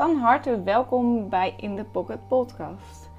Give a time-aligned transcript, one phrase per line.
[0.00, 3.10] Van harte welkom bij In The Pocket Podcast.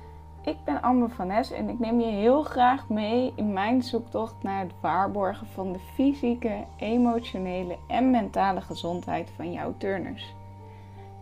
[0.43, 4.35] Ik ben Amber van Nes en ik neem je heel graag mee in mijn zoektocht
[4.43, 10.35] naar het waarborgen van de fysieke, emotionele en mentale gezondheid van jouw turners.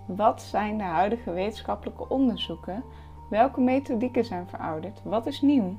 [0.05, 2.83] Wat zijn de huidige wetenschappelijke onderzoeken?
[3.29, 5.01] Welke methodieken zijn verouderd?
[5.03, 5.75] Wat is nieuw?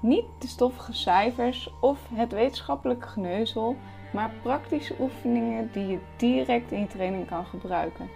[0.00, 3.76] Niet de stoffige cijfers of het wetenschappelijke geneuzel,
[4.12, 8.08] maar praktische oefeningen die je direct in je training kan gebruiken.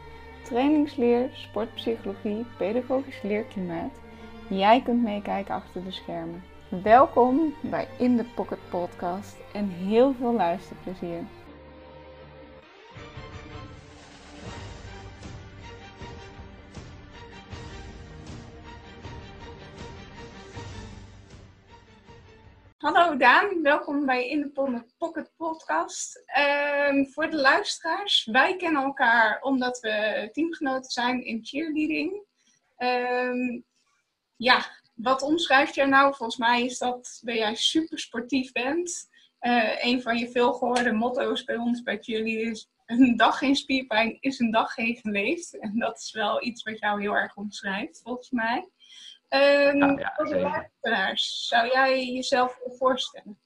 [0.47, 3.93] Trainingsleer, sportpsychologie, pedagogisch leerklimaat.
[4.49, 6.43] Jij kunt meekijken achter de schermen.
[6.83, 11.21] Welkom bij In The Pocket Podcast en heel veel luisterplezier.
[22.87, 26.23] Hallo Daan, welkom bij In de Pocket Podcast.
[26.27, 32.23] Ehm, voor de luisteraars, wij kennen elkaar omdat we teamgenoten zijn in cheerleading.
[32.79, 33.65] Um,
[34.37, 36.15] ja, wat omschrijft jij nou?
[36.15, 39.09] Volgens mij is dat dat jij super sportief bent.
[39.41, 44.17] Uh, een van je veelgehoorde motto's bij ons bij cheerleading is een dag geen spierpijn
[44.21, 45.59] is een dag geen geleefd.
[45.59, 48.69] En dat is wel iets wat jou heel erg omschrijft, volgens mij.
[49.29, 53.39] Um, ja, voor de luisteraars, zou jij jezelf voorstellen?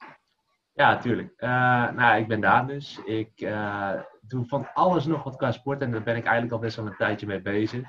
[0.72, 1.32] Ja, tuurlijk.
[1.36, 3.00] Uh, nou, ik ben Daan dus.
[3.04, 6.58] Ik uh, doe van alles nog wat qua sport en daar ben ik eigenlijk al
[6.58, 7.88] best wel een tijdje mee bezig.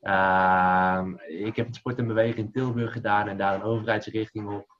[0.00, 4.78] Uh, ik heb het sport en bewegen in Tilburg gedaan en daar een overheidsrichting op.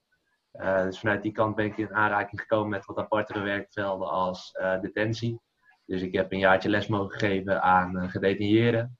[0.53, 4.59] Uh, dus vanuit die kant ben ik in aanraking gekomen met wat apartere werkvelden als
[4.81, 5.41] detentie.
[5.84, 8.98] Dus ik heb een jaartje les mogen geven aan gedetineerden.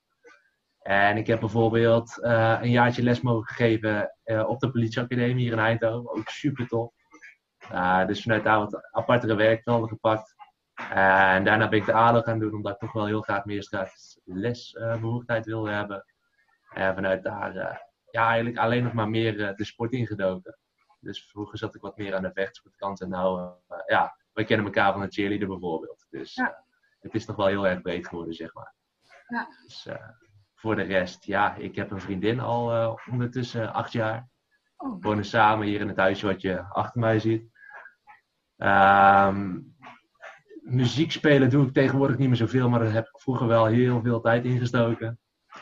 [0.81, 5.53] En ik heb bijvoorbeeld uh, een jaartje les mogen geven uh, op de politieacademie hier
[5.53, 6.11] in Eindhoven.
[6.11, 6.93] Ook super tof.
[7.73, 10.35] Uh, dus vanuit daar wat apartere werkvelden gepakt.
[10.91, 13.63] en daarna ben ik de ADO gaan doen, omdat ik toch wel heel graag meer
[13.63, 16.05] straks lesbehoeftigheid wilde hebben.
[16.71, 17.55] En vanuit daar
[18.11, 20.59] ja, eigenlijk alleen nog maar meer de sport ingedoken.
[21.01, 23.01] Dus vroeger zat ik wat meer aan de vechtsportkant.
[23.01, 23.53] En nou,
[23.87, 26.07] ja, we kennen elkaar van de cheerleader bijvoorbeeld.
[26.11, 26.65] Dus Ja.
[27.01, 28.75] het is toch wel heel erg breed geworden, zeg maar.
[29.29, 29.49] Ja.
[29.63, 29.89] Dus,
[30.61, 34.29] voor de rest, ja, ik heb een vriendin al uh, ondertussen acht jaar.
[34.77, 34.93] Oh.
[34.93, 37.49] We wonen samen hier in het huisje wat je achter mij ziet.
[38.57, 39.77] Um,
[40.63, 44.03] muziek spelen doe ik tegenwoordig niet meer zoveel, maar daar heb ik vroeger wel heel
[44.03, 45.19] veel tijd in gestoken.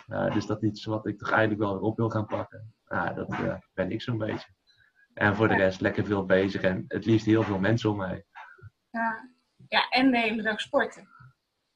[0.08, 2.74] Uh, dus dat is iets wat ik toch eigenlijk wel weer op wil gaan pakken.
[2.88, 3.36] Uh, dat
[3.74, 4.48] ben ik zo'n beetje.
[5.14, 8.24] En voor de rest lekker veel bezig en het liefst heel veel mensen om mij.
[8.90, 9.30] Ja,
[9.68, 11.08] ja en de hele dag sporten.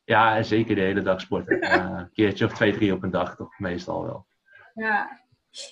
[0.05, 1.59] Ja, zeker de hele dag sporten.
[1.63, 4.27] Uh, een keertje of twee, drie op een dag, toch meestal wel.
[4.75, 5.21] Ja.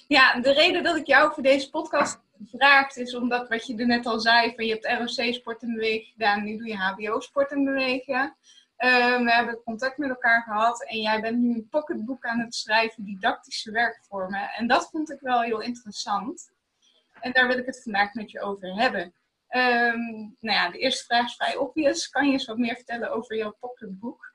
[0.08, 3.86] ja, de reden dat ik jou voor deze podcast vraag is omdat wat je er
[3.86, 7.20] net al zei, van je hebt ROC sport en bewegen gedaan, nu doe je HBO
[7.20, 8.36] sport en bewegen.
[8.78, 12.54] Uh, we hebben contact met elkaar gehad en jij bent nu een pocketboek aan het
[12.54, 14.50] schrijven, didactische werkvormen.
[14.50, 16.52] En dat vond ik wel heel interessant.
[17.20, 19.14] En daar wil ik het vandaag met je over hebben.
[19.56, 22.08] Um, nou ja, de eerste vraag is vrij obvious.
[22.08, 24.32] Kan je eens wat meer vertellen over jouw pocketboek?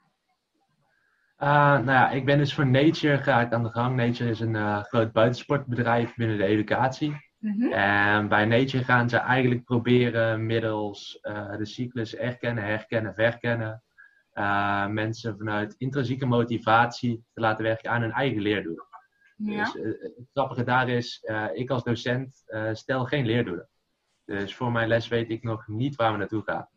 [1.39, 3.95] Uh, nou ja, ik ben dus voor Nature ga ik aan de gang.
[3.95, 7.09] Nature is een uh, groot buitensportbedrijf binnen de educatie.
[7.39, 7.71] Mm -hmm.
[7.71, 13.83] En bij Nature gaan ze eigenlijk proberen middels uh, de cyclus erkennen, herkennen, verkennen.
[14.93, 18.79] mensen vanuit intrinsieke motivatie te laten werken aan hun eigen leerdoel.
[19.35, 19.63] Ja.
[19.63, 22.43] Dus het grappige daar is, ik als docent
[22.73, 23.69] stel geen leerdoelen.
[24.25, 26.69] Dus voor mijn les weet ik nog niet waar we naartoe gaan.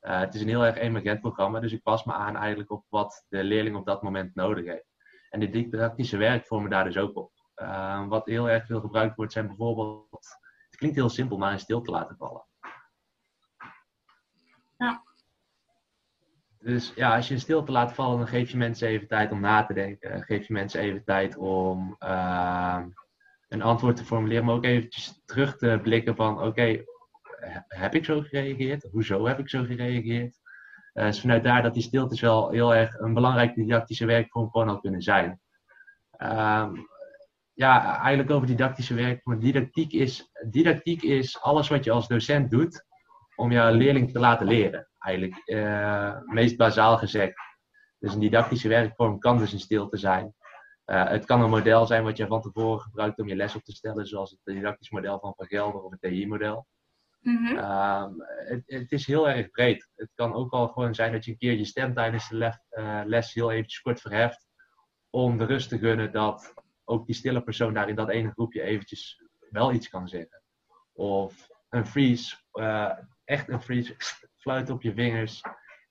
[0.00, 2.84] Uh, het is een heel erg emergent programma, dus ik pas me aan eigenlijk op
[2.88, 4.92] wat de leerling op dat moment nodig heeft.
[5.30, 7.32] En de didactische werkvormen daar dus ook op.
[7.56, 10.06] Uh, wat heel erg veel gebruikt wordt zijn bijvoorbeeld,
[10.66, 12.44] het klinkt heel simpel, maar in stilte laten vallen.
[14.78, 15.02] Ja.
[16.58, 19.40] Dus ja, als je in stilte laat vallen, dan geef je mensen even tijd om
[19.40, 20.22] na te denken.
[20.22, 22.82] Geef je mensen even tijd om uh,
[23.48, 26.84] een antwoord te formuleren, maar ook eventjes terug te blikken van oké, okay,
[27.68, 28.88] heb ik zo gereageerd?
[28.90, 30.42] Hoezo heb ik zo gereageerd?
[30.94, 34.68] Uh, dus vanuit daar dat die stiltes wel heel erg een belangrijke didactische werkvorm gewoon
[34.68, 35.40] had kunnen zijn.
[36.18, 36.86] Um,
[37.54, 39.40] ja, eigenlijk over didactische werkvorm.
[39.40, 42.84] Didactiek is, didactiek is alles wat je als docent doet
[43.36, 44.88] om jouw leerling te laten leren.
[44.98, 47.34] Eigenlijk, uh, meest bazaal gezegd.
[47.98, 50.34] Dus een didactische werkvorm kan dus een stilte zijn.
[50.86, 53.62] Uh, het kan een model zijn wat je van tevoren gebruikt om je les op
[53.62, 56.66] te stellen, zoals het didactisch model van Van Gelder of het TI-model.
[57.24, 57.56] -hmm.
[57.56, 59.88] um, het, het, is heel erg breed.
[59.94, 62.58] Het kan ook wel gewoon zijn dat je een keer je stem tijdens de les,
[62.70, 64.46] uh, les heel eventjes kort verheft.
[65.10, 66.54] Om de rust te gunnen dat
[66.84, 70.42] ook die stille persoon daar in dat ene groepje eventjes wel iets kan zeggen.
[70.92, 72.92] Of een freeze, uh,
[73.24, 73.94] echt een freeze,
[74.42, 75.42] fluit op je vingers,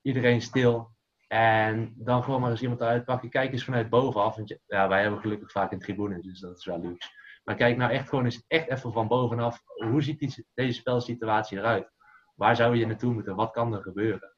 [0.02, 0.92] iedereen stil.
[1.28, 3.30] En dan gewoon maar eens iemand eruit pakken.
[3.30, 4.36] Kijk eens vanuit bovenaf.
[4.36, 7.10] Want ja, wij hebben gelukkig vaak een tribune, dus dat is wel luxe.
[7.44, 9.62] Maar kijk nou echt gewoon eens echt even van bovenaf.
[9.66, 11.92] Hoe ziet deze spelsituatie eruit?
[12.36, 13.36] Waar zou je naartoe moeten?
[13.36, 14.36] Wat kan er gebeuren?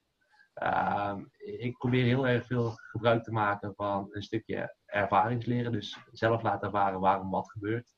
[0.54, 5.72] Ehm, ik probeer heel erg veel gebruik te maken van een stukje ervaringsleren.
[5.72, 7.94] Dus zelf laten ervaren waarom wat gebeurt.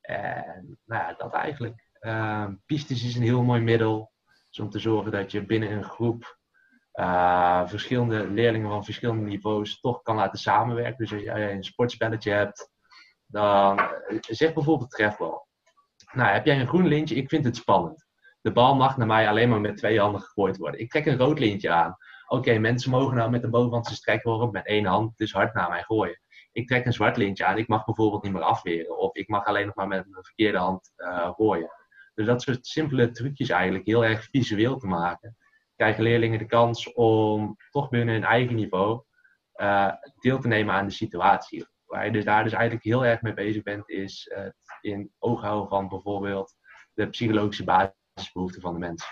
[0.00, 1.88] En nou ja, dat eigenlijk.
[2.00, 4.12] Uh, pistes is een heel mooi middel.
[4.48, 6.38] Dus om te zorgen dat je binnen een groep
[6.94, 10.96] uh, verschillende leerlingen van verschillende niveaus toch kan laten samenwerken.
[10.96, 12.72] Dus als je een sportspelletje hebt,
[13.34, 15.46] dan eh, zeg bijvoorbeeld trefbal.
[16.12, 17.14] Nou, heb jij een groen lintje?
[17.14, 18.06] Ik vind het spannend.
[18.40, 20.80] De bal mag naar mij alleen maar met twee handen gegooid worden.
[20.80, 21.96] Ik trek een rood lintje aan.
[22.26, 25.82] Oké, mensen mogen nou met de bovenhandse strekworp met één hand dus hard naar mij
[25.82, 26.20] gooien.
[26.52, 27.58] Ik trek een zwart lintje aan.
[27.58, 28.98] Ik mag bijvoorbeeld niet meer afweren.
[28.98, 31.70] Of ik mag alleen nog maar met mijn verkeerde hand uh, gooien.
[32.14, 35.36] Dus dat soort simpele trucjes eigenlijk heel erg visueel te maken.
[35.76, 39.02] Krijgen leerlingen de kans om toch binnen hun eigen niveau
[39.56, 41.66] uh, deel te nemen aan de situatie.
[41.94, 45.40] Waar je dus daar dus eigenlijk heel erg mee bezig bent, is het in oog
[45.40, 46.56] houden van bijvoorbeeld
[46.92, 49.06] de psychologische basisbehoeften van de mens.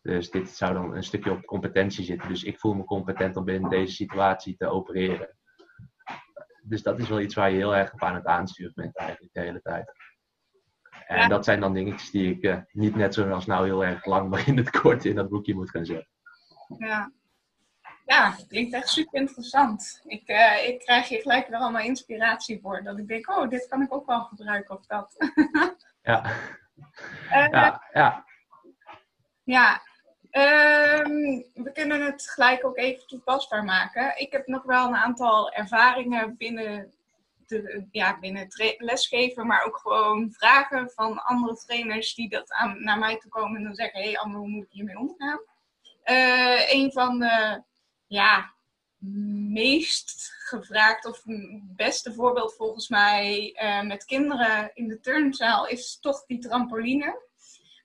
[0.00, 2.28] Dus dit zou dan een stukje op competentie zitten.
[2.28, 5.36] Dus ik voel me competent om binnen deze situatie te opereren.
[6.62, 9.34] Dus dat is wel iets waar je heel erg op aan het aansturen bent eigenlijk
[9.34, 9.92] de hele tijd.
[11.06, 14.28] En dat zijn dan dingetjes die ik uh, niet net zoals nou heel erg lang,
[14.30, 16.08] maar in het kort in dat boekje moet gaan zetten.
[16.78, 17.12] Ja,
[18.04, 20.02] ja klinkt echt super interessant.
[20.04, 22.82] Ik, uh, ik krijg hier gelijk weer allemaal inspiratie voor.
[22.82, 25.14] Dat ik denk, oh, dit kan ik ook wel gebruiken of dat.
[26.02, 26.24] ja.
[27.30, 28.24] Uh, ja, ja.
[29.44, 29.82] Ja,
[30.30, 34.20] um, we kunnen het gelijk ook even toepasbaar maken.
[34.20, 36.94] Ik heb nog wel een aantal ervaringen binnen
[37.46, 42.82] te, ja, binnen het lesgeven, maar ook gewoon vragen van andere trainers die dat aan,
[42.82, 45.40] naar mij toe komen en dan zeggen: Hé, hey, Anne, hoe moet ik hiermee omgaan?
[46.04, 47.62] Uh, een van de
[48.14, 48.54] ja,
[49.52, 51.22] meest gevraagd of
[51.76, 57.22] beste voorbeeld volgens mij uh, met kinderen in de turnzaal is toch die trampoline.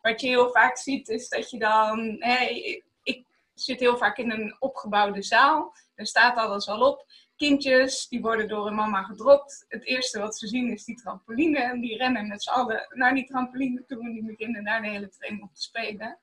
[0.01, 4.31] Wat je heel vaak ziet is dat je dan, hey, ik zit heel vaak in
[4.31, 7.05] een opgebouwde zaal, er staat alles al op
[7.35, 9.65] kindjes, die worden door een mama gedropt.
[9.67, 11.59] Het eerste wat ze zien is die trampoline.
[11.59, 14.03] En die rennen met z'n allen naar die trampoline toe.
[14.03, 16.17] En die beginnen daar de hele training op te spelen.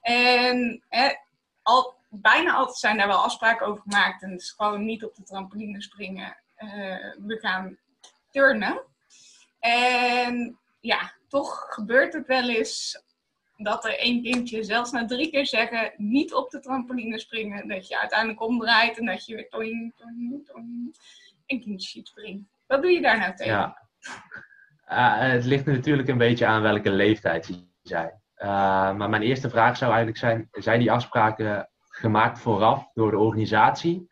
[0.00, 1.12] En hè,
[1.62, 4.22] al, bijna altijd zijn daar wel afspraken over gemaakt.
[4.22, 6.36] En is gewoon niet op de trampoline springen.
[6.58, 6.70] Uh,
[7.26, 7.78] we gaan
[8.30, 8.82] turnen.
[9.58, 13.02] En ja, toch gebeurt het wel eens
[13.56, 17.88] dat er één kindje zelfs na drie keer zeggen niet op de trampoline springen, dat
[17.88, 20.96] je uiteindelijk omdraait en dat je weer toing, toing, toing,
[21.46, 22.48] een kindje ziet springen.
[22.66, 23.52] Wat doe je daar nou tegen?
[23.52, 23.86] Ja.
[24.90, 28.22] Uh, het ligt natuurlijk een beetje aan welke leeftijd ze zijn.
[28.36, 28.46] Uh,
[28.94, 31.68] maar mijn eerste vraag zou eigenlijk zijn: zijn die afspraken
[31.98, 34.08] gemaakt vooraf door de organisatie?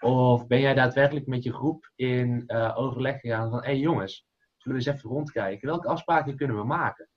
[0.00, 4.26] Of ben jij daadwerkelijk met je groep in uh, overleg gegaan van: hé hey jongens,
[4.56, 5.68] zullen we eens even rondkijken?
[5.68, 7.08] Welke afspraken kunnen we maken?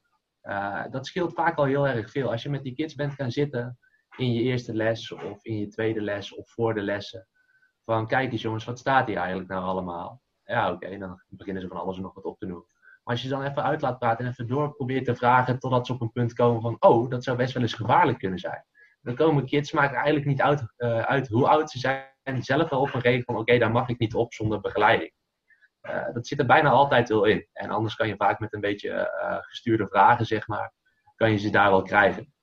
[0.44, 2.32] Uh, dat scheelt vaak al heel erg veel.
[2.32, 3.78] Als je met die kids bent gaan zitten
[4.18, 7.28] in je eerste les of in je tweede les of voor de lessen.
[7.86, 10.22] Van kijk eens jongens, wat staat hier eigenlijk nou allemaal?
[10.44, 12.66] Ja, oké, dan beginnen ze van alles en nog wat op te noemen.
[13.04, 15.86] Maar als je dan even uit laat praten en even door probeert te vragen totdat
[15.86, 18.66] ze op een punt komen van, oh, dat zou best wel eens gevaarlijk kunnen zijn.
[19.02, 22.82] Dan komen kids, maakt eigenlijk niet uit, uh, uit hoe oud ze zijn, zelf wel
[22.82, 25.12] op een regel van, oké, daar mag ik niet op zonder begeleiding.
[25.82, 27.48] Uh, dat zit er bijna altijd wel in.
[27.54, 30.74] En anders kan je vaak met een beetje uh, gestuurde vragen, zeg maar,
[31.16, 32.34] kan je ze daar wel krijgen.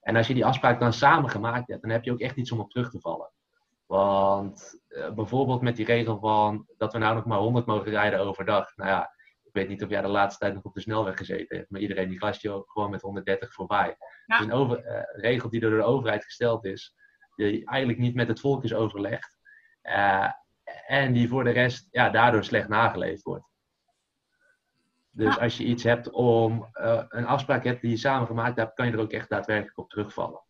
[0.00, 2.52] En als je die afspraak dan samen gemaakt hebt, dan heb je ook echt iets
[2.52, 3.32] om op terug te vallen.
[3.86, 4.80] Want
[5.14, 8.76] bijvoorbeeld met die regel van dat we nou nog maar 100 mogen rijden overdag.
[8.76, 9.10] Nou ja,
[9.58, 12.08] weet niet of jij de laatste tijd nog op de snelweg gezeten hebt, maar iedereen
[12.08, 13.96] die glast je ook gewoon met 130 voorbij.
[14.26, 14.40] Ja.
[14.40, 16.94] een over, regel die door de overheid gesteld is,
[17.36, 19.38] die eigenlijk niet met het volk is overlegd.
[20.86, 23.46] En die voor de rest ja, daardoor slecht nageleefd wordt.
[25.10, 28.74] Dus als je iets hebt om uh, een afspraak hebt die je samen gemaakt hebt,
[28.74, 30.42] kan je er ook echt daadwerkelijk op terugvallen.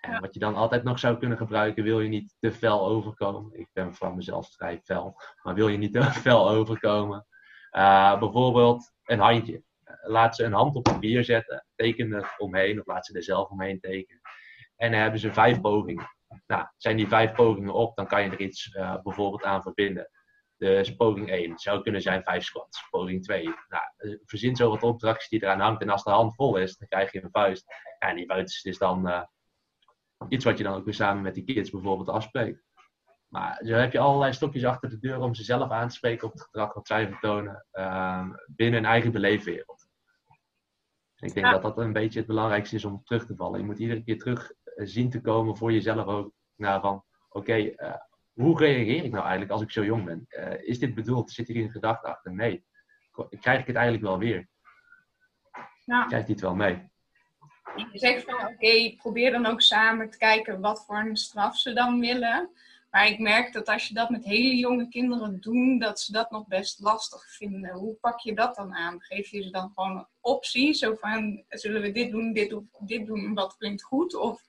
[0.00, 3.58] En wat je dan altijd nog zou kunnen gebruiken, wil je niet te fel overkomen.
[3.58, 7.26] Ik ben van mezelf vrij fel, maar wil je niet te fel overkomen.
[7.76, 9.62] Uh, bijvoorbeeld een handje.
[10.02, 13.48] Laat ze een hand op papier zetten, teken er omheen of laat ze er zelf
[13.48, 14.20] omheen tekenen.
[14.76, 16.08] En dan hebben ze vijf pogingen.
[16.46, 20.10] Nou, zijn die vijf pogingen op, dan kan je er iets uh, bijvoorbeeld aan verbinden.
[20.56, 22.88] Dus poging 1 zou kunnen zijn 5 squats.
[22.90, 25.82] Poging 2, nou, eh, verzin zo wat opdrachtjes die eraan hangt.
[25.82, 27.64] En als de hand vol is, dan krijg je een vuist.
[27.98, 29.26] En die vuist is dan
[30.28, 32.62] iets wat je dan ook weer samen met die kids bijvoorbeeld afspreekt.
[33.28, 36.26] Maar zo heb je allerlei stokjes achter de deur om ze zelf aan te spreken
[36.26, 39.86] op het gedrag wat zij vertonen uh, binnen hun eigen beleefwereld.
[41.16, 41.52] Ik denk ja.
[41.52, 43.60] dat dat een beetje het belangrijkste is om terug te vallen.
[43.60, 46.32] Je moet iedere keer terug zien te komen voor jezelf ook.
[46.56, 47.94] Nou, van, oké, eh,
[48.32, 50.24] hoe reageer ik nou eigenlijk als ik zo jong ben?
[50.28, 51.30] Eh, is dit bedoeld?
[51.30, 52.32] Zit hier een gedachte achter?
[52.32, 52.64] Nee.
[53.40, 54.48] Krijg ik het eigenlijk wel weer?
[55.84, 56.90] Nou, Krijgt hij het wel mee?
[57.92, 61.72] Je zegt van oké, probeer dan ook samen te kijken wat voor een straf ze
[61.72, 62.50] dan willen.
[62.96, 66.30] Maar ik merk dat als je dat met hele jonge kinderen doet, dat ze dat
[66.30, 67.70] nog best lastig vinden.
[67.70, 69.02] Hoe pak je dat dan aan?
[69.02, 70.74] Geef je ze dan gewoon een optie?
[70.74, 74.16] Zo van, zullen we dit doen, dit, dit doen, wat klinkt goed?
[74.16, 74.42] Of...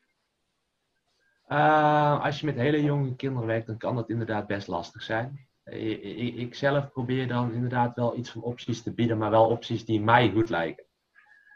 [1.47, 5.47] Uh, als je met hele jonge kinderen werkt, dan kan dat inderdaad best lastig zijn.
[5.63, 10.01] Ik, zelf probeer dan inderdaad wel iets van opties te bieden, maar wel opties die
[10.01, 10.85] mij goed lijken.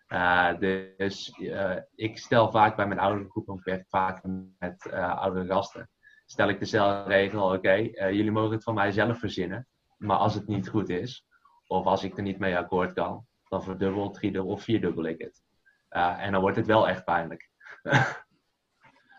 [0.07, 0.57] Uh,
[0.98, 4.24] dus uh, ik stel vaak bij mijn oudere groep, ik werk vaak
[4.60, 5.89] met uh, oudere gasten,
[6.31, 10.47] stel ik de regel: oké, jullie mogen het van mij zelf verzinnen, maar als het
[10.47, 11.25] niet goed is,
[11.67, 15.43] of als ik er niet mee akkoord kan, dan verdubbel, driedubbel of vierdubbel ik het.
[15.89, 17.50] en dan wordt het wel echt pijnlijk.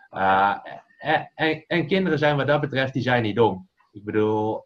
[0.09, 3.69] en, en, en, kinderen zijn wat dat betreft, die zijn niet dom.
[3.91, 4.63] Ik bedoel,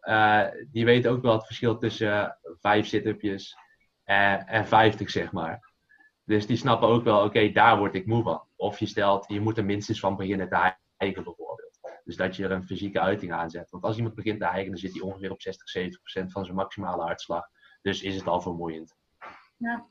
[0.70, 3.56] die weten ook wel het verschil tussen vijf sit-upjes
[4.04, 5.72] en, en vijftig, zeg maar.
[6.24, 8.42] Dus die snappen ook wel, oké, daar word ik moe van.
[8.56, 11.47] Of je stelt, je moet er minstens van beginnen te eigen bijvoorbeeld.
[12.08, 13.70] Dus dat je er een fysieke uiting aan zet.
[13.70, 16.44] Want als iemand begint te eigen, dan zit hij ongeveer op 60, 70 procent van
[16.44, 17.48] zijn maximale hartslag.
[17.82, 18.96] Dus is het al vermoeiend.
[19.56, 19.86] Ja.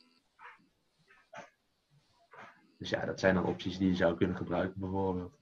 [2.77, 5.37] Dus ja, dat zijn dan opties die je zou kunnen gebruiken bijvoorbeeld.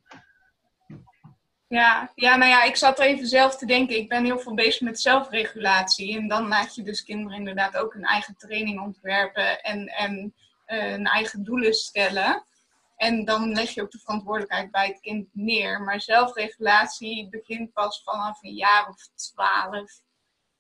[1.68, 3.98] Ja, ja, nou ja, ik zat even zelf te denken.
[3.98, 6.18] Ik ben heel veel bezig met zelfregulatie.
[6.18, 9.62] En dan laat je dus kinderen inderdaad ook een eigen training ontwerpen.
[9.62, 10.34] En, en
[10.66, 12.46] eh, een eigen doelen stellen.
[12.96, 15.82] En dan leg je ook de verantwoordelijkheid bij het kind neer.
[15.82, 20.02] Maar zelfregulatie begint pas vanaf een jaar of twaalf.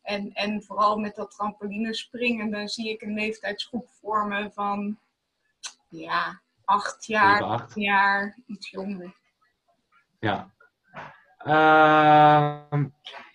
[0.01, 4.99] En, en vooral met dat trampolinespringen, dan zie ik een leeftijdsgroep vormen van
[5.89, 9.15] ja, acht jaar, acht jaar, iets jonger.
[10.19, 10.53] Ja.
[11.45, 12.83] Uh,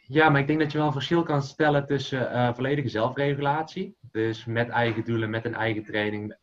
[0.03, 3.97] ja, maar ik denk dat je wel een verschil kan stellen tussen uh, volledige zelfregulatie.
[4.01, 6.37] Dus met eigen doelen, met een eigen training,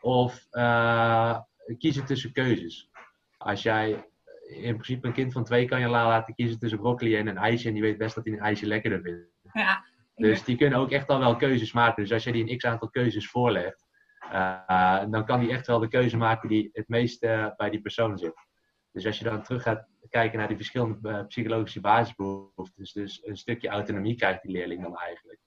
[0.00, 1.38] of uh,
[1.78, 2.90] kiezen tussen keuzes.
[3.36, 4.08] Als jij
[4.46, 7.68] in principe een kind van twee kan je laten kiezen tussen broccoli en een ijsje.
[7.68, 9.30] En die weet best dat hij een ijsje lekkerder vindt.
[9.52, 9.84] Ja.
[10.14, 12.02] Dus die kunnen ook echt al wel keuzes maken.
[12.02, 13.86] Dus als je die een x aantal keuzes voorlegt,
[14.32, 17.80] uh, dan kan die echt wel de keuze maken die het meest uh, bij die
[17.80, 18.34] persoon zit.
[18.92, 23.68] Dus als je dan terug gaat kijken naar die verschillende psychologische basisbehoeftes, dus een stukje
[23.68, 25.40] autonomie krijgt die leerling dan eigenlijk,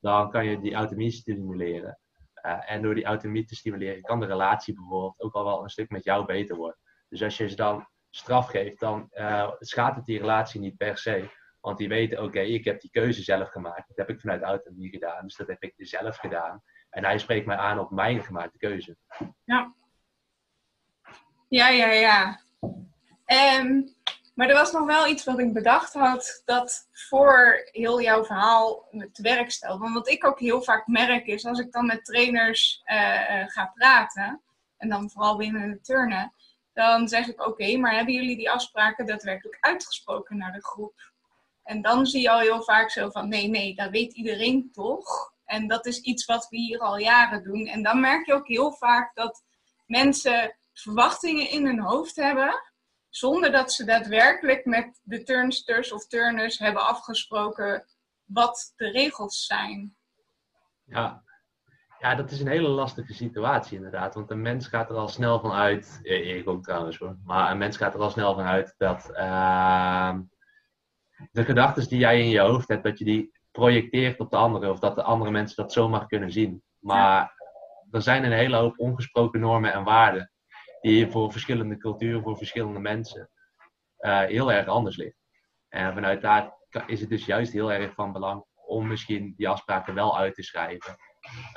[0.00, 1.98] dan kan je die autonomie stimuleren.
[2.42, 5.68] Uh, en door die autonomie te stimuleren, kan de relatie bijvoorbeeld ook al wel een
[5.68, 6.78] stuk met jou beter worden.
[7.08, 10.98] Dus als je ze dan straf geeft, dan uh, schaadt het die relatie niet per
[10.98, 11.30] se.
[11.60, 13.88] Want die weten, oké, ik heb die keuze zelf gemaakt.
[13.88, 16.62] Dat heb ik vanuit autonomie gedaan, dus dat heb ik zelf gedaan.
[16.90, 18.96] En hij spreekt mij aan op mijn gemaakte keuze.
[19.44, 19.74] Ja.
[21.48, 22.40] Ja, ja, ja.
[23.60, 23.84] Um,
[24.38, 28.88] maar er was nog wel iets wat ik bedacht had, dat voor heel jouw verhaal
[29.12, 29.80] te werk stelt.
[29.80, 33.72] Want wat ik ook heel vaak merk is, als ik dan met trainers uh, ga
[33.74, 34.42] praten,
[34.76, 36.32] en dan vooral binnen de turnen,
[36.72, 41.12] dan zeg ik oké, maar hebben jullie die afspraken daadwerkelijk uitgesproken naar de groep?
[41.62, 45.32] En dan zie je al heel vaak zo van nee, nee, dat weet iedereen toch.
[45.44, 47.66] En dat is iets wat we hier al jaren doen.
[47.66, 49.42] En dan merk je ook heel vaak dat
[49.86, 52.62] mensen verwachtingen in hun hoofd hebben
[53.18, 57.84] zonder dat ze daadwerkelijk met de turnsters of turners hebben afgesproken
[58.24, 59.96] wat de regels zijn.
[60.84, 61.22] Ja.
[61.98, 64.14] ja, dat is een hele lastige situatie inderdaad.
[64.14, 67.58] Want een mens gaat er al snel van uit, ik ook trouwens hoor, maar een
[67.58, 70.18] mens gaat er al snel van uit dat uh,
[71.30, 74.70] de gedachten die jij in je hoofd hebt, dat je die projecteert op de anderen
[74.70, 76.62] of dat de andere mensen dat zomaar kunnen zien.
[76.78, 77.32] Maar
[77.90, 80.30] er zijn een hele hoop ongesproken normen en waarden
[80.80, 83.30] die voor verschillende culturen, voor verschillende mensen
[83.98, 85.16] uh, heel erg anders ligt.
[85.68, 86.56] En vanuit daar
[86.86, 90.42] is het dus juist heel erg van belang om misschien die afspraken wel uit te
[90.42, 90.96] schrijven.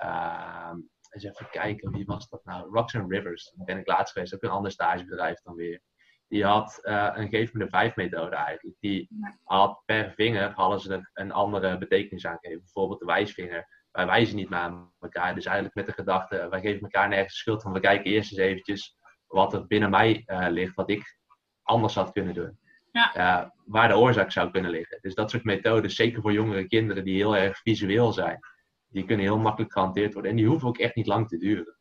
[0.03, 0.73] Uh,
[1.09, 2.77] eens even kijken, wie was dat nou?
[2.77, 5.81] And Rivers, daar ben ik laatst geweest, ook een ander stagebedrijf dan weer.
[6.27, 8.77] Die had uh, een geef me de vijf methode eigenlijk.
[8.79, 9.09] Die
[9.43, 12.63] had per vinger hadden ze een andere betekenis aan gegeven.
[12.63, 13.67] Bijvoorbeeld de wijsvinger.
[13.91, 15.35] Wij wijzen niet aan elkaar.
[15.35, 17.73] Dus eigenlijk met de gedachte, wij geven elkaar nergens schuld van.
[17.73, 18.97] We kijken eerst eens eventjes
[19.31, 21.17] wat er binnen mij uh, ligt, wat ik
[21.61, 22.59] anders had kunnen doen.
[22.91, 23.15] Ja.
[23.17, 24.97] Uh, waar de oorzaak zou kunnen liggen.
[25.01, 28.39] Dus dat soort methodes, zeker voor jongere kinderen die heel erg visueel zijn,
[28.87, 30.31] die kunnen heel makkelijk gehanteerd worden.
[30.31, 31.77] En die hoeven ook echt niet lang te duren.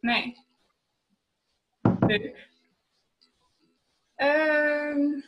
[0.00, 0.46] Nee.
[2.06, 2.48] Leuk.
[4.16, 5.22] Uh,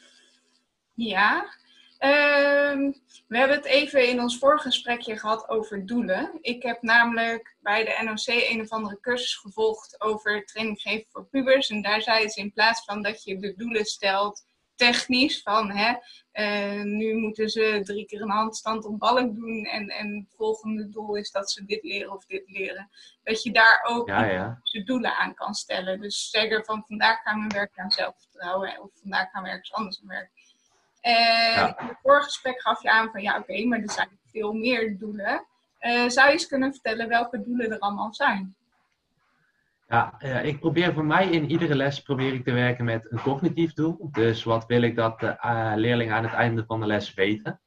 [0.95, 1.59] ja.
[2.01, 2.93] Ehm,
[3.29, 6.39] we hebben het even in ons vorige gesprekje gehad over doelen.
[6.41, 11.25] Ik heb namelijk bij de NOC een of andere cursus gevolgd over training geven voor
[11.25, 11.69] pubers.
[11.69, 15.95] En daar zei ze in plaats van dat je de doelen stelt technisch, van hè,
[16.33, 20.89] uh, nu moeten ze drie keer een handstand op balk doen en, en het volgende
[20.89, 22.91] doel is dat ze dit leren of dit leren.
[23.23, 24.61] Dat je daar ook ja, ja.
[24.63, 26.01] de doelen aan kan stellen.
[26.01, 30.01] Dus zeggen van vandaag gaan we werken aan zelfvertrouwen of vandaag gaan we ergens anders
[30.01, 30.40] aan werken.
[31.01, 34.53] En in het vorige gesprek gaf je aan van ja, oké, maar er zijn veel
[34.53, 35.47] meer doelen.
[35.81, 38.55] Uh, zou je eens kunnen vertellen welke doelen er allemaal zijn?
[39.89, 43.73] Ja, ik probeer voor mij in iedere les probeer ik te werken met een cognitief
[43.73, 44.09] doel.
[44.13, 47.61] Dus wat wil ik dat de uh, leerlingen aan het einde van de les weten?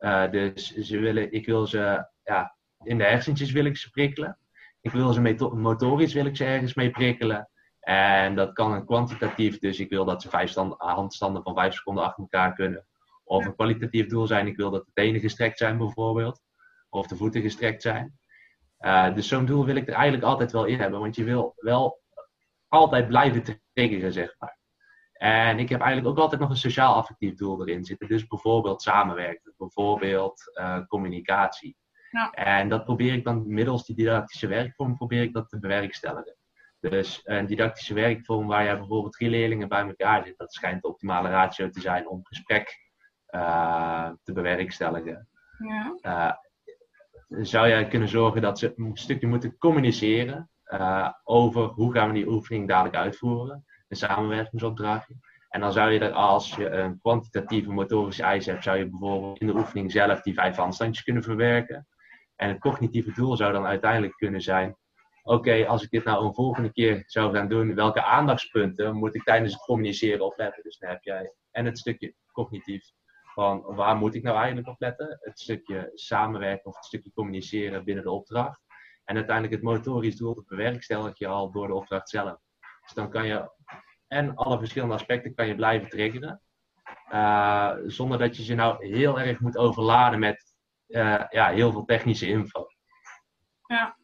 [0.00, 4.38] Uh, dus ze willen, ik wil ze ja, in de hersentjes wil ik ze prikkelen.
[4.80, 7.48] Ik wil ze motorisch wil ik ze ergens mee prikkelen.
[7.86, 11.74] En dat kan een kwantitatief, dus ik wil dat ze vijf stand, handstanden van vijf
[11.74, 12.86] seconden achter elkaar kunnen.
[13.24, 16.42] Of een kwalitatief doel zijn, ik wil dat de tenen gestrekt zijn bijvoorbeeld.
[16.88, 18.18] Of de voeten gestrekt zijn.
[18.80, 21.52] Uh, dus zo'n doel wil ik er eigenlijk altijd wel in hebben, want je wil
[21.56, 22.02] wel
[22.68, 24.58] altijd blijven triggeren, zeg maar.
[25.12, 28.08] En ik heb eigenlijk ook altijd nog een sociaal-affectief doel erin zitten.
[28.08, 31.76] Dus bijvoorbeeld samenwerken, bijvoorbeeld uh, communicatie.
[32.10, 32.30] Ja.
[32.30, 36.36] En dat probeer ik dan middels die didactische werkvorm probeer ik dat te bewerkstelligen.
[36.80, 40.88] Dus een didactische werkvorm waar je bijvoorbeeld drie leerlingen bij elkaar zit, dat schijnt de
[40.88, 42.78] optimale ratio te zijn om gesprek
[43.30, 45.28] uh, te bewerkstelligen.
[45.58, 45.96] Ja.
[46.02, 52.08] Uh, zou jij kunnen zorgen dat ze een stukje moeten communiceren uh, over hoe gaan
[52.08, 55.14] we die oefening dadelijk uitvoeren, een samenwerkingsopdrachtje.
[55.48, 59.40] En dan zou je er als je een kwantitatieve motorische eis hebt, zou je bijvoorbeeld
[59.40, 61.86] in de oefening zelf die vijf handstandjes kunnen verwerken.
[62.36, 64.76] En het cognitieve doel zou dan uiteindelijk kunnen zijn
[65.26, 69.22] oké, als ik dit nou een volgende keer zou gaan doen, welke aandachtspunten moet ik
[69.22, 70.62] tijdens het communiceren opletten?
[70.62, 72.84] Dus dan heb jij en het stukje cognitief
[73.34, 75.18] van waar moet ik nou eigenlijk op letten?
[75.20, 78.60] Het stukje samenwerken of het stukje communiceren binnen de opdracht.
[79.04, 82.38] En uiteindelijk het motorisch doel, dat bewerkstellig je al door de opdracht zelf.
[82.82, 83.50] Dus dan kan je
[84.08, 86.40] en alle verschillende aspecten kan je blijven triggeren.
[87.12, 90.54] Uh, zonder dat je ze nou heel erg moet overladen met
[90.88, 92.66] uh, ja, heel veel technische info.
[93.66, 93.95] Ja,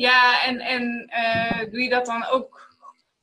[0.00, 2.74] ja, en, en uh, doe je dat dan ook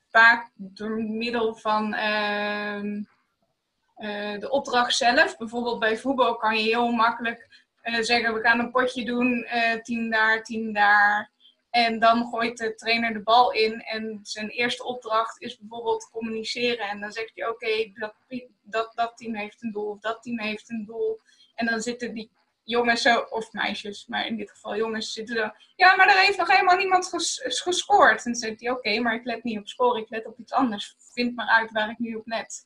[0.10, 5.38] vaak door middel van uh, uh, de opdracht zelf?
[5.38, 9.48] Bijvoorbeeld bij voetbal kan je heel makkelijk eh, zeggen: we gaan een potje doen,
[9.84, 11.32] tien daar, tien daar.
[11.70, 13.82] En dan gooit de trainer de bal in.
[13.82, 16.90] En zijn eerste opdracht is bijvoorbeeld communiceren.
[16.90, 18.14] En dan zegt hij: Oké, dat,
[18.62, 21.20] dat, dat team heeft een doel, of dat team heeft een doel.
[21.56, 22.30] En dan zitten die
[22.68, 25.50] jongens of meisjes, maar in dit geval jongens zitten zo.
[25.76, 27.10] Ja, maar er heeft nog helemaal niemand
[27.42, 28.26] gescoord.
[28.26, 30.54] En dan zegt hij, oké, maar ik let niet op scoren, ik let op iets
[30.54, 30.96] anders.
[31.14, 32.66] Vind maar uit waar ik nu op let.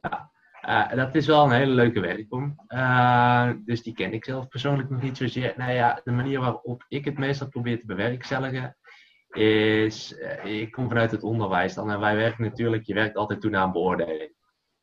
[0.00, 0.30] Ja,
[0.68, 2.56] uh, dat is wel een hele leuke werkvorm.
[2.68, 5.54] Uh, dus die ken ik zelf persoonlijk nog niet zozeer.
[5.56, 8.76] Nou ja, de manier waarop ik het meestal probeer te bewerkstelligen
[9.30, 13.40] is, uh, ik kom vanuit het onderwijs dan en wij werken natuurlijk, je werkt altijd
[13.40, 14.32] toe aan beoordeling.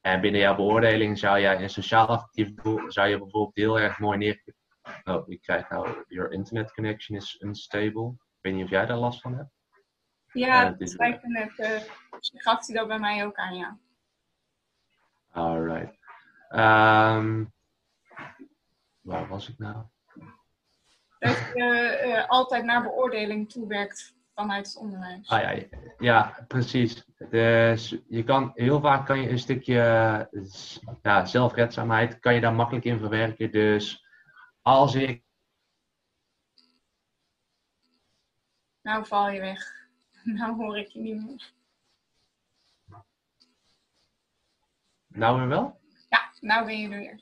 [0.01, 3.99] En binnen jouw beoordeling zou jij een sociaal affectief doel, zou je bijvoorbeeld heel erg
[3.99, 4.43] mooi neer.
[5.03, 8.11] Oh, ik krijg nou, your internet connection is unstable.
[8.11, 9.51] Ik weet niet of jij daar last van hebt.
[10.33, 11.59] Ja, dat lijkt net.
[11.59, 11.81] Uh,
[12.19, 13.77] gaf hij dat bij mij ook aan, ja.
[15.31, 15.97] Alright.
[16.49, 17.53] Um,
[19.01, 19.85] waar was ik nou?
[21.19, 25.27] Dat je uh, altijd naar beoordeling toewerkt vanuit het onderwijs.
[25.27, 25.63] Ah, ja,
[25.97, 27.05] ja, precies.
[27.29, 29.73] Dus je kan, heel vaak kan je een stukje
[31.01, 33.51] ja, zelfredzaamheid kan je daar makkelijk in verwerken.
[33.51, 34.05] Dus
[34.61, 35.23] als ik.
[38.81, 39.77] Nou val je weg.
[40.39, 41.51] Nou hoor ik je niet meer.
[45.07, 45.79] Nou weer wel?
[46.09, 47.19] Ja, nou ben je er weer.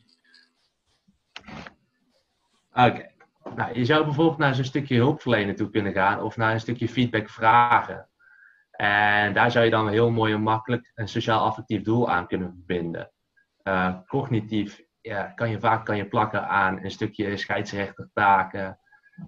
[2.71, 3.16] Oké.
[3.55, 6.89] Nou, je zou bijvoorbeeld naar zo'n stukje hulpverlenen toe kunnen gaan of naar een stukje
[6.89, 8.09] feedback vragen.
[8.71, 13.11] En daar zou je dan heel mooi en makkelijk een sociaal-affectief doel aan kunnen verbinden.
[13.63, 18.79] Uh, cognitief ja, kan je vaak kan je plakken aan een stukje scheidsrechtertaken,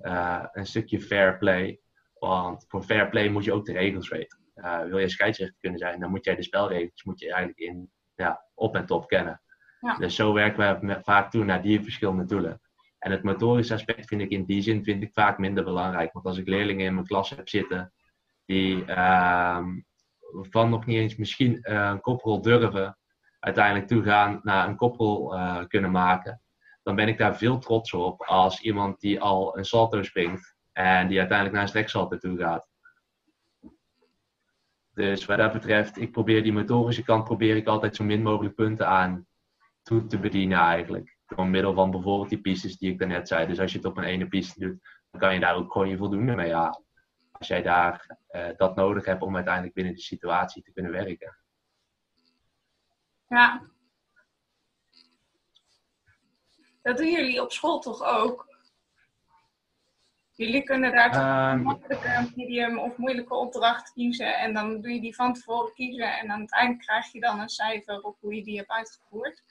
[0.02, 1.80] uh, een stukje fair play.
[2.14, 4.40] Want voor fair play moet je ook de regels weten.
[4.56, 7.92] Uh, wil je scheidsrechter kunnen zijn, dan moet jij de spelregels moet je eigenlijk in,
[8.16, 9.42] ja, op en top kennen.
[9.80, 9.96] Ja.
[9.96, 12.62] Dus zo werken we vaak toe naar die verschillende doelen.
[13.00, 16.14] En het motorische aspect vind ik in die zin vind ik vaak minder belangrijk.
[16.14, 17.94] Want als ik leerlingen in mijn klas heb zitten
[18.46, 19.68] die uh,
[20.32, 22.98] van nog niet eens misschien uh, een koprol durven,
[23.40, 26.42] uiteindelijk toegaan naar een koprol uh, kunnen maken,
[26.84, 31.08] dan ben ik daar veel trots op als iemand die al een salto springt en
[31.08, 32.68] die uiteindelijk naar een streksalto toe gaat.
[34.94, 38.56] Dus wat dat betreft, ik probeer die motorische kant probeer ik altijd zo min mogelijk
[38.56, 39.28] punten aan
[39.82, 41.19] toe te bedienen eigenlijk.
[41.36, 43.48] Door middel van bijvoorbeeld die pistes die ik daarnet zei.
[43.48, 45.90] Dus als je het op een ene piste doet, dan kan je daar ook gewoon
[45.90, 46.84] je voldoende mee halen.
[47.32, 51.38] Als jij daar uh, dat nodig hebt om uiteindelijk binnen die situatie te kunnen werken.
[53.28, 53.62] Ja.
[56.82, 58.48] Dat doen jullie op school toch ook?
[60.32, 64.38] Jullie kunnen daar toch een ehm, makkelijke medium of moeilijke opdracht kiezen.
[64.38, 66.18] En dan doe je die van tevoren kiezen.
[66.18, 69.44] En aan het eind krijg je dan een cijfer op hoe je die hebt uitgevoerd.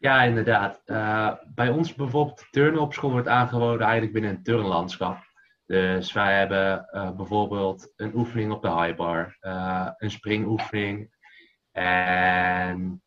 [0.00, 0.82] Ja, inderdaad.
[0.86, 5.26] Uh, bij ons bijvoorbeeld turnen op school wordt aangeboden eigenlijk binnen een turnlandschap.
[5.66, 11.16] Dus wij hebben uh, bijvoorbeeld een oefening op de high bar, uh, een springoefening
[11.72, 13.02] en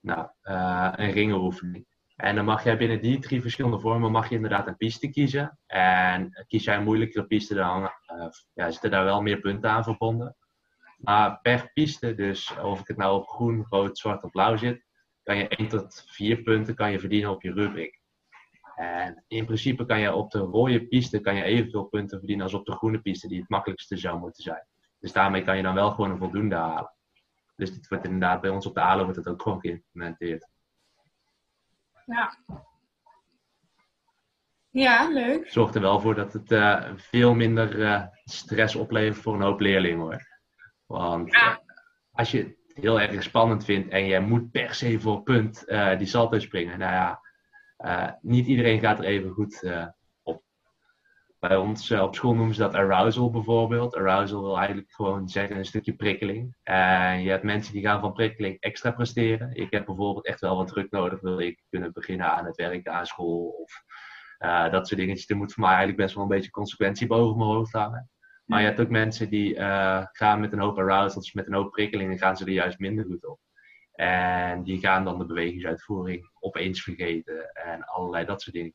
[0.00, 1.86] nou, een ringenoefening.
[2.16, 5.58] En dan mag jij binnen die drie verschillende vormen mag je inderdaad een piste kiezen.
[5.66, 7.90] En kies jij moeilijkere piste, dan
[8.52, 10.36] ja, zitten daar wel meer punten aan verbonden.
[10.96, 14.83] Maar per piste, dus of ik het nou op groen, rood, zwart of blauw zit,
[15.24, 18.00] kan je 1 tot 4 punten kan je verdienen op je rubriek.
[18.74, 22.54] En in principe kan je op de rode piste kan je evenveel punten verdienen als
[22.54, 24.66] op de groene piste, die het makkelijkste zou moeten zijn.
[24.98, 26.92] Dus daarmee kan je dan wel gewoon een voldoende halen.
[27.56, 30.48] Dus dit wordt inderdaad bij ons op de ALO wordt het ook gewoon geïmplementeerd.
[32.06, 32.36] Ja.
[34.70, 35.50] Ja, leuk.
[35.50, 39.60] Zorgt er wel voor dat het uh, veel minder uh, stress oplevert voor een hoop
[39.60, 40.26] leerlingen hoor.
[40.86, 41.50] Want ja.
[41.50, 41.56] uh,
[42.12, 45.64] als je heel erg spannend vindt en je moet per se voor punt
[45.98, 49.62] die salto springen, nou ja, niet iedereen gaat er even goed
[51.48, 53.96] bij ons eh, op school noemen ze dat arousal bijvoorbeeld.
[53.96, 56.56] Arousal wil eigenlijk gewoon zeggen een stukje prikkeling.
[56.62, 59.54] En je hebt mensen die gaan van prikkeling extra presteren.
[59.54, 61.20] Ik heb bijvoorbeeld echt wel wat druk nodig.
[61.20, 63.82] Wil ik kunnen beginnen aan het werken aan school of
[64.38, 65.28] uh, dat soort dingetjes.
[65.28, 68.10] Er moet voor mij eigenlijk best wel een beetje consequentie boven mijn hoofd hangen.
[68.44, 71.70] Maar je hebt ook mensen die uh, gaan met een hoop arousals, met een hoop
[71.70, 73.40] prikkelingen gaan ze er juist minder goed op.
[73.92, 78.72] En die gaan dan de bewegingsuitvoering opeens vergeten en allerlei dat soort dingen.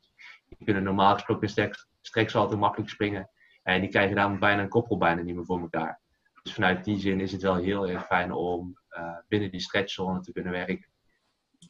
[0.48, 3.30] Die kunnen normaal gesproken streks, streks altijd makkelijk springen.
[3.62, 6.00] En die krijgen dan bijna een koppel bijna niet meer voor elkaar.
[6.42, 10.20] Dus vanuit die zin is het wel heel erg fijn om uh, binnen die stretchzone
[10.20, 10.86] te kunnen werken.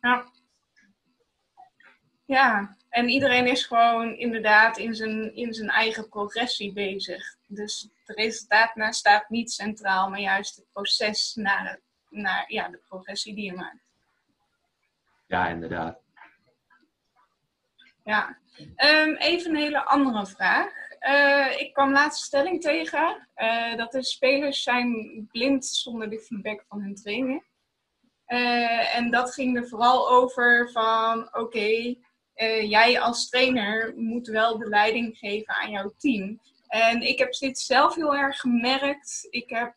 [0.01, 0.25] Ja.
[2.31, 7.37] Ja, en iedereen is gewoon inderdaad in zijn, in zijn eigen progressie bezig.
[7.47, 12.81] Dus het resultaat naar staat niet centraal, maar juist het proces naar, naar ja, de
[12.89, 13.85] progressie die je maakt.
[15.27, 15.99] Ja, inderdaad.
[18.05, 18.39] Ja,
[18.77, 20.73] um, even een hele andere vraag.
[21.01, 23.29] Uh, ik kwam laatste stelling tegen.
[23.37, 27.43] Uh, dat de spelers zijn blind zonder de feedback van hun trainer.
[28.27, 31.99] Uh, en dat ging er vooral over van oké, okay,
[32.69, 36.41] jij als trainer moet wel de leiding geven aan jouw team.
[36.69, 39.27] En ik heb dit zelf heel erg gemerkt.
[39.31, 39.75] Ik, heb,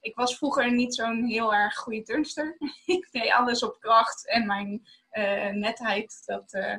[0.00, 2.56] ik was vroeger niet zo'n heel erg goede turnster.
[2.86, 4.86] ik deed alles op kracht en mijn
[5.52, 6.22] netheid.
[6.24, 6.78] Dat,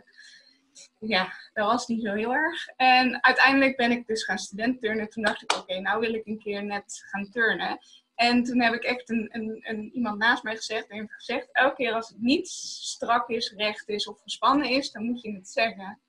[1.00, 2.68] ja, dat was niet zo heel erg.
[2.68, 5.10] En uiteindelijk ben ik dus gaan student turnen.
[5.10, 7.80] Toen dacht ik, oké, nou wil ik een keer net gaan turnen.
[8.18, 11.76] En toen heb ik echt een, een, een, iemand naast mij gezegd en gezegd, elke
[11.76, 15.50] keer als het niet strak is, recht is of gespannen is, dan moet je het
[15.50, 16.00] zeggen.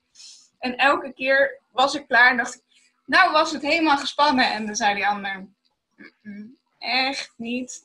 [0.59, 2.61] En elke keer was ik klaar en dacht ik,
[3.05, 4.51] nou was het helemaal gespannen.
[4.51, 5.47] En dan zei die ander,
[6.79, 7.83] echt niet.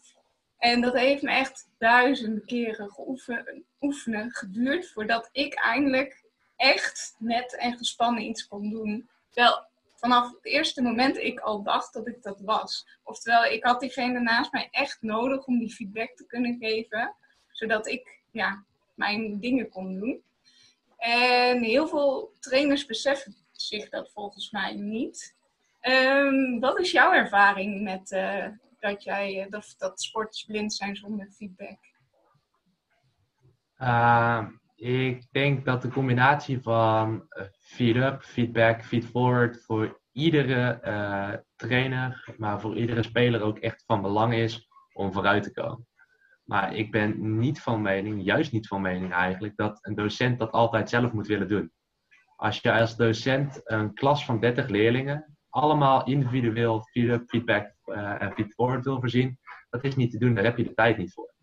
[0.59, 6.23] En dat heeft me echt duizenden keren geoefenen, oefenen geduurd voordat ik eindelijk
[6.57, 9.09] echt net en gespannen iets kon doen.
[9.31, 9.67] Terwijl
[10.05, 12.99] vanaf het eerste moment ik al dacht dat ik dat was.
[13.03, 17.15] Oftewel, ik had diegene naast mij echt nodig om die feedback te kunnen geven.
[17.51, 18.65] Zodat ik ja,
[18.95, 20.23] mijn dingen kon doen.
[20.97, 25.37] En heel veel trainers beseffen zich dat volgens mij niet.
[25.83, 28.47] Um, wat is jouw ervaring met uh,
[28.79, 30.11] dat, jij, uh, dat, dat
[30.47, 31.79] blind zijn zonder feedback?
[33.79, 42.35] Uh, ik denk dat de combinatie van eh, feed-up, feedback, feed-forward voor iedere uh, trainer,
[42.37, 45.87] maar voor iedere speler ook echt van belang is om vooruit te komen.
[46.45, 50.53] Maar ik ben niet van mening, juist niet van mening eigenlijk, dat een docent dat
[50.53, 51.73] altijd zelf moet willen doen.
[52.37, 58.33] Als je als docent een klas van 30 leerlingen allemaal individueel feed-up, feedback uh, en
[58.33, 59.39] feed-forward wil voorzien,
[59.71, 61.34] dat is niet te doen, daar heb je de tijd niet voor.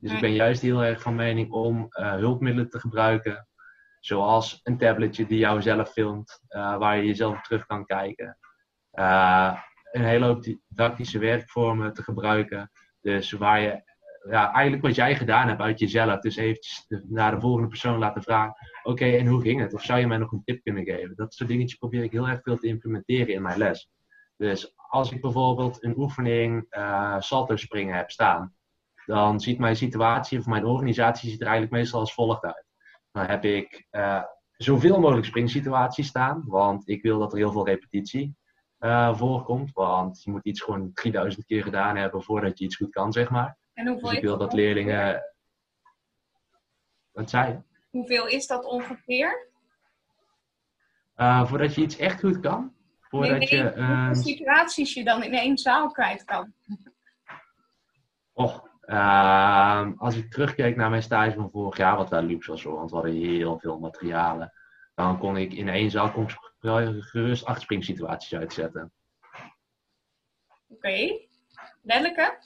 [0.00, 3.48] Dus ik ben juist heel erg van mening om uh, hulpmiddelen te gebruiken.
[4.00, 8.38] Zoals een tabletje die jou zelf filmt, uh, waar je jezelf op terug kan kijken.
[8.92, 9.54] Uh,
[9.92, 12.70] een hele hoop didactische werkvormen te gebruiken.
[13.00, 13.82] Dus waar je
[14.30, 16.20] ja, eigenlijk wat jij gedaan hebt uit jezelf.
[16.20, 18.54] Dus eventjes naar de volgende persoon laten vragen.
[18.82, 19.74] Oké, en hoe ging het?
[19.74, 21.16] Of zou je mij nog een tip kunnen geven?
[21.16, 23.90] Dat soort dingetjes probeer ik heel erg veel te implementeren in mijn les.
[24.36, 26.66] Dus als ik bijvoorbeeld een oefening
[27.18, 28.57] salto springen heb staan
[29.08, 32.66] dan ziet mijn situatie of mijn organisatie ziet er eigenlijk meestal als volgt uit.
[33.12, 37.66] Dan heb ik uh, zoveel mogelijk springsituaties staan, want ik wil dat er heel veel
[37.66, 38.36] repetitie
[38.80, 39.72] uh, voorkomt.
[39.72, 43.30] Want je moet iets gewoon 3000 keer gedaan hebben voordat je iets goed kan, zeg
[43.30, 43.56] maar.
[43.72, 45.22] En hoeveel dus ik wil dat leerlingen.
[47.12, 47.58] Wat zei je?
[47.90, 49.50] Hoeveel is dat ongeveer?
[51.16, 52.74] Uh, voordat je iets echt goed kan?
[53.00, 56.52] Voordat nee, nee, je, uh, situaties je dan in één zaal kwijt kan.
[58.32, 62.62] Och, uh, als ik terugkeek naar mijn stage van vorig jaar, wat wel luxe was
[62.62, 64.52] hoor, want we hadden heel veel materialen.
[64.94, 66.12] Dan kon ik in één zaal
[66.60, 68.92] gerust acht springsituaties uitzetten.
[70.68, 70.74] Oké.
[70.74, 71.28] Okay.
[71.82, 72.38] Welke?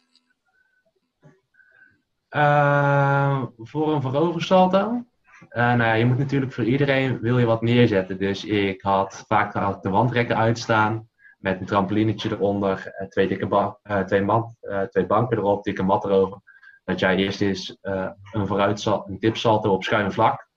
[2.31, 5.05] Uh, voor een vooroversalto.
[5.51, 8.19] Uh, nou ja, je moet natuurlijk voor iedereen wil je wat neerzetten.
[8.19, 11.09] Dus ik had vaak had de wandrekken uitstaan
[11.43, 14.55] met een trampolinetje eronder, eh, twee, dikke uh, twee, mat,
[14.91, 16.41] twee banken erop, dikke mat erover.
[16.85, 20.51] Dat jij eerst eens een, vooruit een tipsalto op schuin vlak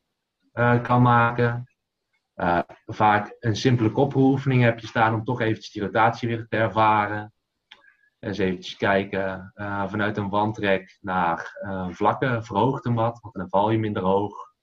[0.82, 1.70] kan maken.
[2.86, 7.34] vaak een simpele koppeloefening heb je staan om toch eventjes die rotatie weer te ervaren.
[8.20, 9.52] Eens eventjes kijken
[9.88, 14.56] vanuit een wandrek naar een vlakke verhoogde mat, want dan val je minder hoog.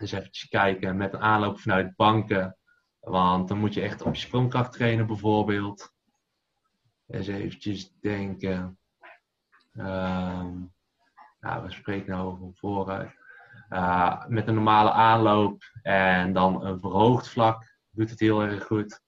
[0.00, 2.56] Dus even kijken met een aanloop vanuit banken.
[3.00, 5.94] Want dan moet je echt op je sprongkracht trainen bijvoorbeeld.
[7.06, 8.78] Eens eventjes denken.
[11.40, 13.18] Nou, we spreken nou over vooruit.
[13.70, 19.02] Uh, met een normale aanloop en dan een verhoogd vlak doet het heel erg goed.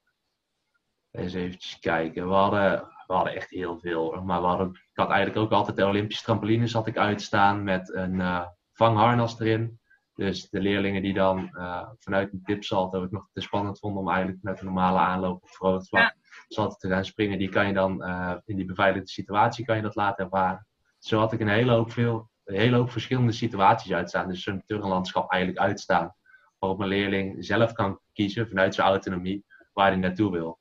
[1.11, 2.28] Eens eventjes kijken.
[2.28, 4.22] We hadden, we hadden echt heel veel.
[4.22, 7.94] Maar we hadden, ik had eigenlijk ook altijd de Olympische trampolines had ik uitstaan met
[7.94, 9.81] een uh, vangharnas erin.
[10.14, 14.09] Dus de leerlingen die dan uh, vanuit een tipsalto het nog te spannend vonden om
[14.09, 16.14] eigenlijk met een normale aanloop op groot vlak
[16.48, 16.66] ja.
[16.66, 19.94] te gaan springen, die kan je dan uh, in die beveiligde situatie kan je dat
[19.94, 20.66] laten ervaren.
[20.98, 24.29] Zo had ik een hele hoop, veel, een hele hoop verschillende situaties uitstaan.
[24.29, 26.14] Dus zo'n turnlandschap eigenlijk uitstaan.
[26.59, 30.61] Waarop een leerling zelf kan kiezen vanuit zijn autonomie waar hij naartoe wil.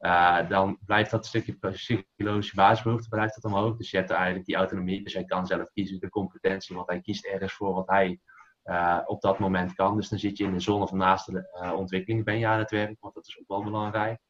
[0.00, 3.76] Uh, dan blijft dat stukje psychologische basisbehoefte blijft dat omhoog.
[3.76, 7.00] Dus je hebt eigenlijk die autonomie, dus hij kan zelf kiezen de competentie, want hij
[7.00, 8.20] kiest ergens voor wat hij
[8.68, 9.96] uh, op dat moment kan.
[9.96, 12.70] Dus dan zit je in de zone van naaste uh, ontwikkeling, ben je aan het
[12.70, 14.20] werk, want dat is ook wel belangrijk.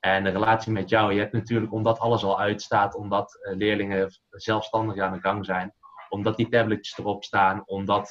[0.00, 4.10] En de relatie met jou, je hebt natuurlijk, omdat alles al uitstaat, omdat uh, leerlingen
[4.30, 5.74] zelfstandig aan de gang zijn,
[6.08, 8.08] omdat die tabletjes erop staan, omdat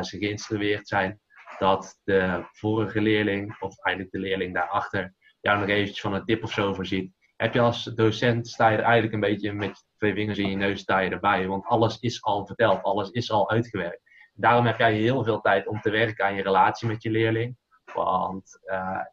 [0.00, 1.20] ze geïnstrueerd zijn,
[1.58, 6.42] dat de vorige leerling, of eigenlijk de leerling daarachter, jou nog eventjes van een tip
[6.42, 7.12] of zo voorziet.
[7.36, 10.56] Heb je als docent, sta je er eigenlijk een beetje met twee vingers in je
[10.56, 11.46] neus, sta je erbij.
[11.46, 14.00] Want alles is al verteld, alles is al uitgewerkt.
[14.32, 17.56] Daarom heb jij heel veel tijd om te werken aan je relatie met je leerling.
[17.94, 19.04] Want uh,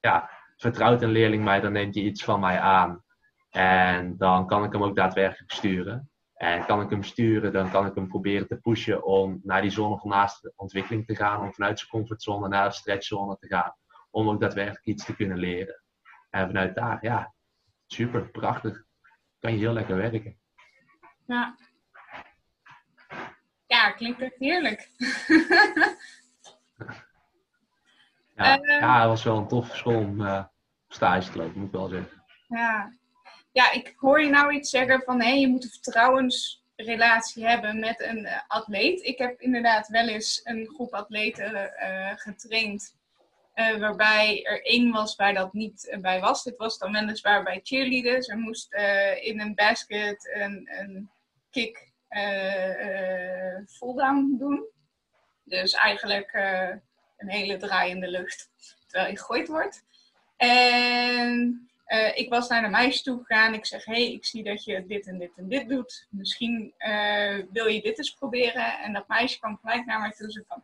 [0.00, 3.04] ja, vertrouwt een leerling mij, dan neemt hij iets van mij aan.
[3.50, 6.10] En dan kan ik hem ook daadwerkelijk sturen.
[6.34, 9.70] En kan ik hem sturen, dan kan ik hem proberen te pushen om naar die
[9.70, 11.40] zone van naaste ontwikkeling te gaan.
[11.40, 13.74] Om vanuit zijn comfortzone naar de stretchzone te gaan.
[14.10, 15.82] Om ook daadwerkelijk iets te kunnen leren.
[16.30, 17.34] En vanuit daar, ja,
[17.86, 18.84] super, prachtig.
[19.38, 20.38] Kan je heel lekker werken.
[21.26, 21.56] Ja,
[23.80, 24.88] ja, klinkt echt heerlijk.
[28.36, 30.44] ja, uh, ja, het was wel een tof school om uh,
[30.88, 32.22] stage te lopen, moet ik wel zeggen.
[32.48, 32.92] Ja.
[33.52, 38.00] ja, ik hoor je nou iets zeggen van hé, je moet een vertrouwensrelatie hebben met
[38.00, 39.02] een uh, atleet.
[39.02, 41.72] Ik heb inderdaad wel eens een groep atleten
[42.16, 42.98] getraind.
[43.54, 46.42] waarbij er één was waar dat niet bij was.
[46.42, 48.28] Dit was dan weliswaar bij cheerleaders.
[48.28, 48.74] Er moest
[49.20, 51.10] in een basket een, een
[51.50, 54.64] kick uh, down doen.
[55.44, 56.68] Dus eigenlijk uh,
[57.16, 58.50] een hele draai in de lucht
[58.86, 59.84] terwijl je gegooid wordt.
[60.36, 63.54] En uh, ik was naar de meisje toe gegaan.
[63.54, 66.06] Ik zeg, hey, ik zie dat je dit en dit en dit doet.
[66.10, 66.74] Misschien
[67.52, 68.78] wil je dit eens proberen.
[68.78, 70.30] En dat meisje kwam gelijk naar mij toe.
[70.30, 70.62] Ze van,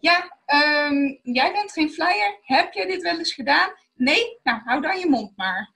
[0.00, 0.38] ja,
[0.86, 2.38] um, jij bent geen flyer.
[2.42, 3.70] Heb jij dit wel eens gedaan?
[3.94, 4.38] Nee?
[4.42, 5.70] Nou, hou dan je mond maar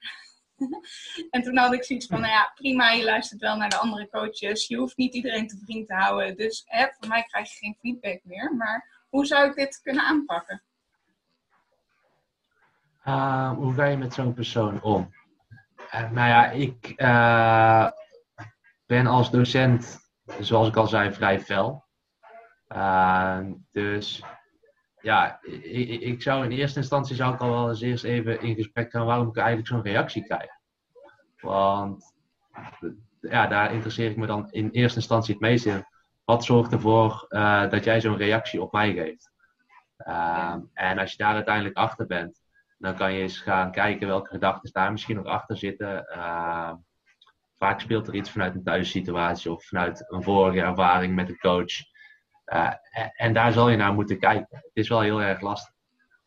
[1.29, 4.09] en toen had ik zoiets van, nou ja, prima, je luistert wel naar de andere
[4.09, 4.67] coaches.
[4.67, 6.37] Je hoeft niet iedereen te vriend te houden.
[6.37, 8.55] Dus hè, voor mij krijg je geen feedback meer.
[8.55, 10.63] Maar hoe zou ik dit kunnen aanpakken?
[13.07, 15.13] Uh, hoe ga je met zo'n persoon om?
[15.93, 17.89] Uh, nou ja, ik uh,
[18.85, 19.99] ben als docent,
[20.39, 21.85] zoals ik al zei, vrij fel.
[23.71, 24.23] dus
[25.01, 28.55] ja, ik, ik, zou in eerste instantie zou ik al wel eens eerst even in
[28.55, 30.52] gesprek gaan waarom ik eigenlijk zo'n reactie krijg.
[31.43, 32.13] Want
[33.21, 35.85] ja, daar interesseer ik me dan in eerste instantie het meest in.
[36.25, 39.31] Wat zorgt ervoor uh, dat jij zo'n reactie op mij geeft?
[39.97, 42.41] Uh, en als je daar uiteindelijk achter bent,
[42.77, 46.05] dan kan je eens gaan kijken welke gedachten daar misschien nog achter zitten.
[46.15, 46.71] Uh,
[47.57, 51.73] vaak speelt er iets vanuit een thuissituatie of vanuit een vorige ervaring met een coach.
[52.43, 54.57] en, en daar zal je naar moeten kijken.
[54.57, 55.72] Het is wel heel erg lastig.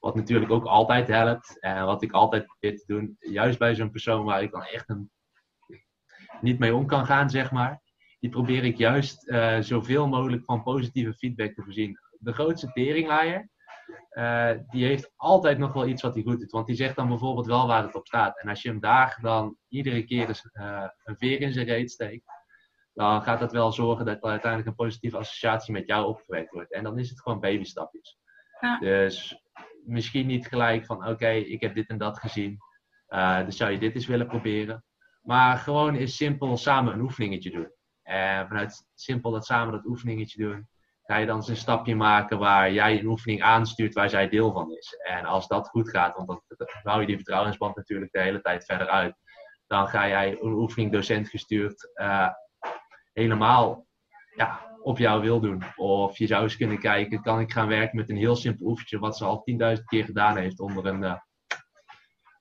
[0.06, 3.90] Wat natuurlijk ook altijd helpt en wat ik altijd probeer te doen, juist bij zo'n
[3.90, 5.10] persoon waar ik dan echt een,
[6.40, 7.82] niet mee om kan gaan, zeg maar,
[8.18, 11.98] die probeer ik juist uh, zoveel mogelijk van positieve feedback te voorzien.
[12.18, 13.48] De grootste teringlaaier,
[14.10, 16.50] uh, die heeft altijd nog wel iets wat hij goed doet.
[16.50, 18.40] Want die zegt dan bijvoorbeeld wel waar het op staat.
[18.40, 21.90] En als je hem daar dan iedere keer eens, uh, een veer in zijn reet
[21.90, 22.24] steekt,
[22.92, 26.72] dan gaat dat wel zorgen dat er uiteindelijk een positieve associatie met jou opgewekt wordt.
[26.72, 28.18] En dan is het gewoon babystapjes.
[28.60, 28.78] Ja.
[28.78, 29.45] Dus
[29.86, 32.58] misschien niet gelijk van oké, ik heb dit en dat gezien.
[33.08, 34.84] Uh, dus zou je dit eens willen proberen.
[35.22, 37.72] Maar gewoon eens simpel samen een oefeningetje doen.
[38.02, 40.68] En vanuit simpel dat samen dat oefeningetje doen,
[41.02, 44.52] ga je dan eens een stapje maken waar jij een oefening aanstuurt waar zij deel
[44.52, 44.96] van is.
[45.02, 46.38] En als dat goed gaat, want dan
[46.82, 49.16] bouw je die vertrouwensband natuurlijk de hele tijd verder uit.
[49.66, 52.28] Dan ga jij een oefening docent gestuurd uh,
[53.12, 53.86] helemaal
[54.36, 55.62] ja, op jou wil doen.
[55.76, 58.98] Of je zou eens kunnen kijken, kan ik gaan werken met een heel simpel oefentje
[58.98, 59.44] wat ze al
[59.76, 61.16] 10.000 keer gedaan heeft onder een uh,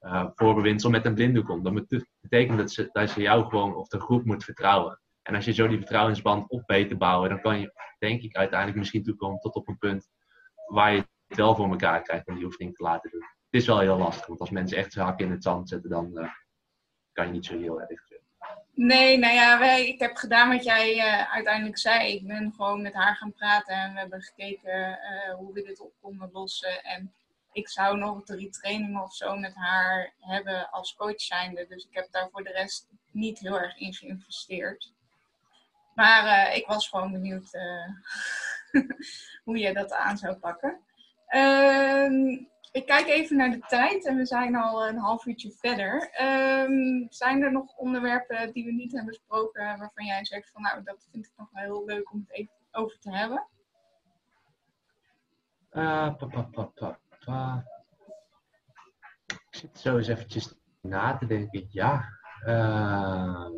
[0.02, 1.64] uh, voorbewindsel met een blinddoek om.
[1.64, 5.02] Dat betekent dat ze, dat jou gewoon of de groep moet vertrouwen.
[5.22, 8.80] En als je zo die vertrouwensband op weet bouwen, dan kan je, denk ik, uiteindelijk
[8.80, 10.10] misschien toekomen tot op een punt
[10.66, 13.22] waar je het wel voor elkaar krijgt om die oefening te laten doen.
[13.22, 15.90] Het is wel heel lastig, want als mensen echt zijn hakken in het zand zetten,
[15.90, 16.30] dan uh,
[17.12, 18.05] kan je niet zo heel erg.
[18.76, 22.14] Nee, nou ja, wij, ik heb gedaan wat jij uh, uiteindelijk zei.
[22.14, 25.80] Ik ben gewoon met haar gaan praten en we hebben gekeken uh, hoe we dit
[25.80, 26.84] op konden lossen.
[26.84, 27.14] En
[27.52, 31.66] ik zou nog drie trainingen of zo met haar hebben als coach zijnde.
[31.70, 34.94] Dus ik heb daar voor de rest niet heel erg in geïnvesteerd.
[35.94, 37.52] Maar uh, ik was gewoon benieuwd
[39.46, 40.80] hoe je dat aan zou pakken.
[41.28, 42.38] Ehm,
[42.76, 46.10] ik kijk even naar de tijd en we zijn al een half uurtje verder.
[46.22, 50.84] Um, zijn er nog onderwerpen die we niet hebben besproken waarvan jij zegt van nou,
[50.84, 53.48] dat vind ik nog wel heel leuk om het even over te hebben?
[55.72, 57.66] Uh, pa, pa, pa, pa,
[59.28, 61.68] Ik zit zo eens eventjes na te denken.
[61.70, 62.06] Ja.
[62.46, 63.50] Uh...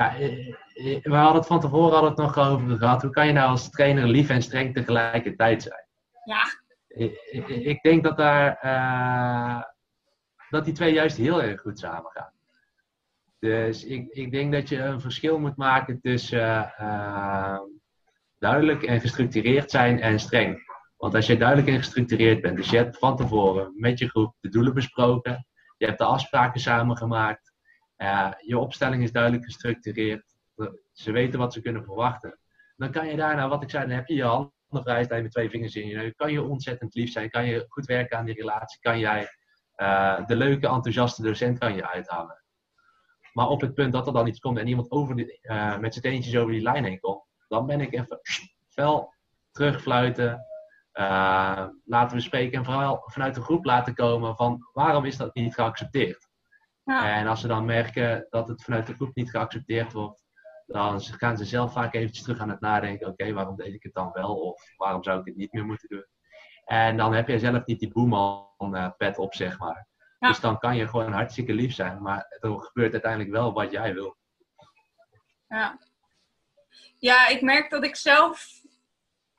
[0.00, 3.02] Ja, eh, eh, we hadden het van tevoren hadden het nog over gehad.
[3.02, 5.86] Hoe kan je nou als trainer lief en streng tegelijkertijd zijn?
[6.24, 6.42] Ja.
[6.88, 9.62] Ik, ik denk dat daar uh,
[10.50, 12.32] dat die twee juist heel erg goed samen gaan.
[13.38, 17.58] Dus ik, ik denk dat je een verschil moet maken tussen uh,
[18.38, 20.62] duidelijk en gestructureerd zijn en streng.
[20.96, 24.34] Want als je duidelijk en gestructureerd bent, dus je hebt van tevoren met je groep
[24.40, 27.49] de doelen besproken, je hebt de afspraken samengemaakt,
[28.38, 30.38] je opstelling is duidelijk gestructureerd.
[30.92, 32.38] Ze weten wat ze kunnen verwachten.
[32.76, 35.30] Dan kan je daarna, wat ik zei, dan heb je je handen vrij staan met
[35.30, 36.12] twee vingers in je neus.
[36.16, 37.30] Kan je ontzettend lief zijn.
[37.30, 38.80] Kan je goed werken aan die relatie.
[38.80, 39.28] Kan jij
[39.76, 42.42] uh, de leuke, enthousiaste docent kan je uithangen.
[43.32, 46.04] Maar op het punt dat er dan iets komt en iemand over uh, met zijn
[46.04, 48.20] teentjes over die lijn heen komt, dan ben ik even
[48.68, 49.14] fel
[49.50, 50.46] terugfluiten.
[50.94, 55.34] Uh, laten we spreken en vooral vanuit de groep laten komen van waarom is dat
[55.34, 56.29] niet geaccepteerd?
[56.84, 60.24] En als ze dan merken dat het vanuit de groep niet geaccepteerd wordt,
[60.66, 63.94] dan gaan ze zelf vaak eventjes terug aan het nadenken: oké, waarom deed ik het
[63.94, 64.36] dan wel?
[64.36, 66.06] Of waarom zou ik het niet meer moeten doen?
[66.64, 69.88] En dan heb je zelf niet die boeman-pet op, zeg maar.
[70.18, 73.94] Dus dan kan je gewoon hartstikke lief zijn, maar er gebeurt uiteindelijk wel wat jij
[73.94, 74.16] wil.
[75.48, 75.78] Ja.
[76.98, 78.60] Ja, ik merk dat ik zelf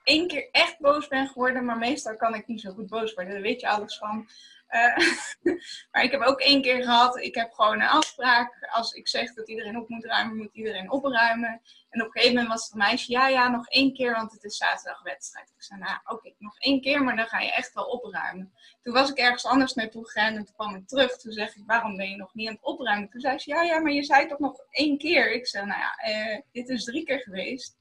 [0.04, 3.34] één keer echt boos ben geworden, maar meestal kan ik niet zo goed boos worden.
[3.34, 4.27] Daar weet je alles van.
[4.71, 4.97] Uh,
[5.91, 8.67] maar ik heb ook één keer gehad, ik heb gewoon een afspraak.
[8.71, 11.62] Als ik zeg dat iedereen op moet ruimen, moet iedereen opruimen.
[11.89, 14.43] En op een gegeven moment was het meisje, ja, ja, nog één keer, want het
[14.43, 15.49] is zaterdag wedstrijd.
[15.49, 18.53] Ik zei, nou, oké, nog één keer, maar dan ga je echt wel opruimen.
[18.84, 21.17] Toen was ik ergens anders naartoe gegaan en toen kwam ik terug.
[21.17, 23.10] Toen zeg ik, waarom ben je nog niet aan het opruimen?
[23.10, 25.31] Toen zei ze, ja, ja, maar je zei toch nog één keer?
[25.31, 27.79] Ik zei, nou ja, uh, dit is drie keer geweest.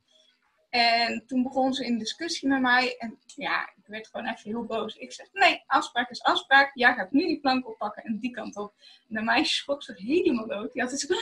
[0.70, 2.96] En toen begon ze in discussie met mij.
[2.98, 4.96] En ja, werd gewoon even heel boos.
[4.96, 6.70] Ik zeg, nee, afspraak is afspraak.
[6.74, 8.72] Jij gaat nu die plank oppakken en die kant op.
[9.08, 10.72] En de meisje schrok zich helemaal dood.
[10.72, 11.14] Die had zo,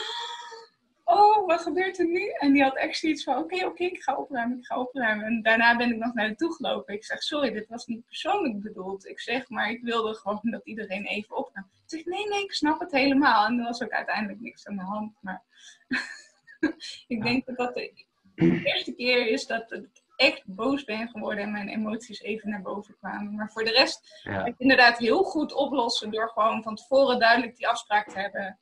[1.03, 2.29] oh, wat gebeurt er nu?
[2.29, 4.79] En die had echt zoiets van, oké, okay, oké, okay, ik ga opruimen, ik ga
[4.79, 5.25] opruimen.
[5.25, 6.93] En daarna ben ik nog naar toe gelopen.
[6.93, 9.07] Ik zeg, sorry, dit was niet persoonlijk bedoeld.
[9.07, 11.69] Ik zeg, maar ik wilde gewoon dat iedereen even opruimt.
[11.85, 13.45] Ze zegt, nee, nee, ik snap het helemaal.
[13.45, 15.13] En er was ook uiteindelijk niks aan de hand.
[15.21, 15.43] Maar
[17.07, 17.73] ik denk dat dat...
[17.73, 18.05] De,
[18.35, 19.81] de eerste keer is dat
[20.19, 23.35] echt boos ben geworden en mijn emoties even naar boven kwamen.
[23.35, 24.45] Maar voor de rest ja.
[24.45, 28.57] ik inderdaad heel goed oplossen door gewoon van tevoren duidelijk die afspraak te hebben.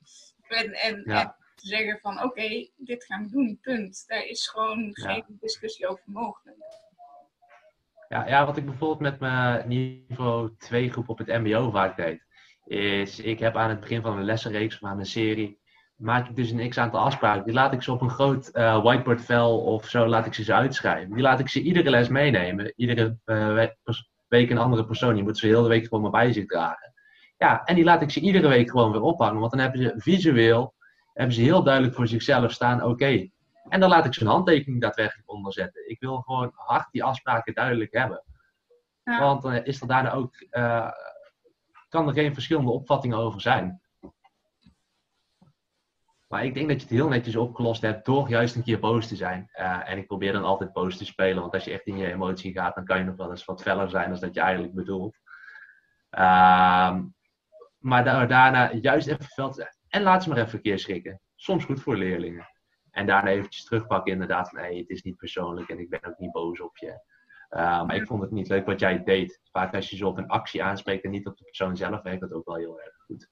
[0.48, 4.04] En, en, en te zeggen van oké, dit gaan we doen, punt.
[4.06, 6.56] Daar is gewoon geen discussie over mogelijk.
[8.08, 12.26] Ja, ja, wat ik bijvoorbeeld met mijn niveau 2 groep op het mbo vaak deed
[12.64, 15.60] is ik heb aan het begin van een lessenreeks of aan een serie,
[15.98, 17.44] maak ik dus een x-aantal afspraken.
[17.44, 20.54] Die laat ik ze op een groot uh, whiteboardvel of zo laat ik ze, ze
[20.54, 21.14] uitschrijven.
[21.14, 22.72] Die laat ik ze iedere les meenemen.
[22.76, 23.66] Iedere uh,
[24.28, 25.16] week een andere persoon.
[25.16, 26.92] Je moet ze heel de week gewoon maar bij zich dragen.
[27.38, 29.40] Ja, en die laat ik ze iedere week gewoon weer ophangen.
[29.40, 30.74] Want dan hebben ze visueel,
[31.12, 33.28] hebben ze heel duidelijk voor zichzelf staan, oké.
[33.68, 35.90] En dan laat ik ze een handtekening daadwerkelijk onderzetten.
[35.90, 38.24] Ik wil gewoon hard die afspraken duidelijk hebben.
[39.04, 39.20] Ja.
[39.20, 40.34] Want dan is er daarna ook,
[41.88, 43.80] kan er geen verschillende opvattingen over zijn.
[46.28, 49.08] Maar ik denk dat je het heel netjes opgelost hebt door juist een keer boos
[49.08, 49.50] te zijn.
[49.54, 52.12] Uh, en ik probeer dan altijd boos te spelen, want als je echt in je
[52.12, 54.74] emotie gaat, dan kan je nog wel eens wat feller zijn dan dat je eigenlijk
[54.74, 55.16] bedoelt.
[56.10, 56.98] Uh,
[57.78, 61.20] maar daarna juist even veld en laat ze maar even een keer schrikken.
[61.34, 62.48] Soms goed voor leerlingen.
[62.90, 66.32] En daarna eventjes terugpakken inderdaad van, het is niet persoonlijk en ik ben ook niet
[66.32, 67.06] boos op je.
[67.50, 69.40] Uh, maar ik vond het niet leuk wat jij deed.
[69.50, 72.20] Vaak als je ze op een actie aanspreekt en niet op de persoon zelf, werkt
[72.20, 73.28] dat ook wel heel erg goed.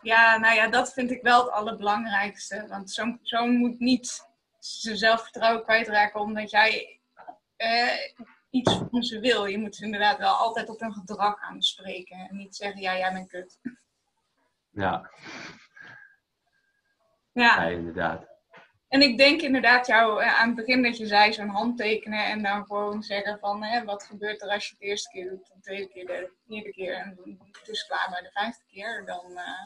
[0.00, 2.66] Ja, nou ja, dat vind ik wel het allerbelangrijkste.
[2.68, 4.26] Want zo'n persoon moet niet
[4.58, 7.00] zijn zelfvertrouwen kwijtraken omdat jij
[7.56, 7.98] eh,
[8.50, 9.46] iets van ze wil.
[9.46, 12.16] Je moet ze inderdaad wel altijd op hun gedrag aanspreken.
[12.28, 13.58] En niet zeggen, ja, jij bent kut.
[14.70, 15.10] Ja.
[17.32, 18.34] Ja, ja inderdaad.
[18.88, 22.42] En ik denk inderdaad jou eh, aan het begin dat je zei zo'n handtekenen en
[22.42, 25.50] dan gewoon zeggen van hè, wat gebeurt er als je het de eerste keer doet,
[25.54, 29.30] de tweede keer, de vierde keer en het is klaar bij de vijfde keer, dan
[29.30, 29.64] uh,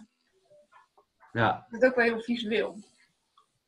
[1.32, 1.66] ja.
[1.70, 2.76] is ook wel heel visueel.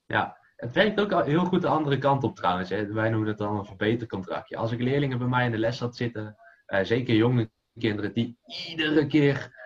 [0.07, 2.71] Ja, het werkt ook heel goed de andere kant op trouwens.
[2.71, 2.93] Hè.
[2.93, 4.57] Wij noemen het dan een verbetercontractje.
[4.57, 6.37] Als ik leerlingen bij mij in de les had zitten,
[6.67, 8.39] uh, zeker jonge kinderen, die
[8.69, 9.61] iedere keer,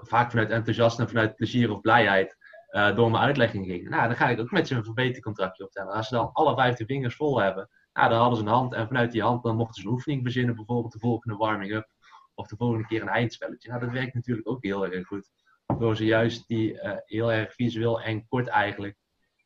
[0.00, 2.36] vaak vanuit enthousiasme en vanuit plezier of blijheid,
[2.70, 3.88] uh, door mijn uitlegging ging.
[3.88, 5.92] Nou, dan ga ik ook met ze een verbetercontractje optellen.
[5.92, 8.74] Als ze dan alle vijf de vingers vol hebben, nou, dan hadden ze een hand
[8.74, 11.88] en vanuit die hand dan mochten ze een oefening verzinnen, bijvoorbeeld de volgende warming-up
[12.34, 13.68] of de volgende keer een eindspelletje.
[13.68, 15.30] Nou, dat werkt natuurlijk ook heel erg goed.
[15.78, 18.96] Door ze juist die uh, heel erg visueel en kort eigenlijk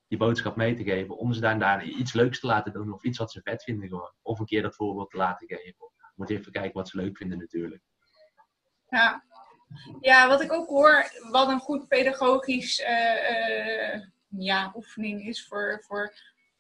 [0.09, 3.19] die boodschap mee te geven, om ze daarna iets leuks te laten doen of iets
[3.19, 4.13] wat ze vet vinden gewoon.
[4.23, 5.91] Of een keer dat voorbeeld te laten geven.
[6.15, 7.83] Moet even kijken wat ze leuk vinden natuurlijk.
[8.89, 9.25] Ja,
[10.01, 16.15] ja, wat ik ook hoor, wat een goed pedagogisch uh, ja, oefening is voor, voor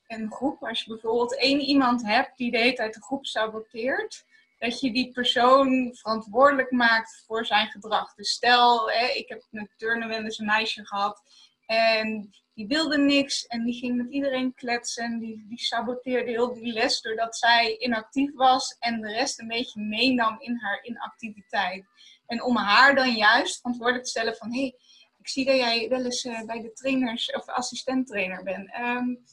[0.06, 0.62] een groep.
[0.64, 4.24] Als je bijvoorbeeld één iemand hebt die de hele tijd de groep saboteert,
[4.62, 8.14] dat je die persoon verantwoordelijk maakt voor zijn gedrag.
[8.14, 11.22] Dus stel, hè, ik heb een turnen een meisje gehad
[11.66, 15.18] en die wilde niks en die ging met iedereen kletsen.
[15.18, 19.80] Die, die saboteerde heel die les doordat zij inactief was en de rest een beetje
[19.80, 21.84] meenam in haar inactiviteit.
[22.26, 24.52] En om haar dan juist verantwoordelijk te stellen van...
[24.52, 24.74] hé, hey,
[25.18, 28.70] ik zie dat jij wel eens uh, bij de trainers of assistenttrainer bent.
[28.80, 29.24] Um,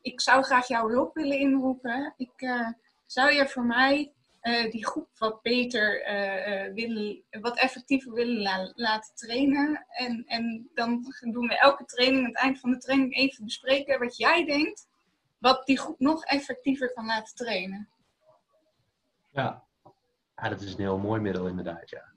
[0.00, 2.14] ik zou graag jouw hulp willen inroepen.
[2.16, 2.68] Ik uh,
[3.06, 4.12] zou je voor mij
[4.42, 6.02] uh, die groep wat beter
[6.74, 9.86] willen, wat effectiever willen la laten trainen.
[9.88, 13.98] En, en dan doen we elke training, aan het eind van de training, even bespreken
[13.98, 14.88] wat jij denkt,
[15.38, 17.88] wat die groep nog effectiever kan laten trainen.
[19.32, 19.64] Ja,
[20.34, 22.12] dat is een heel mooi middel inderdaad, ja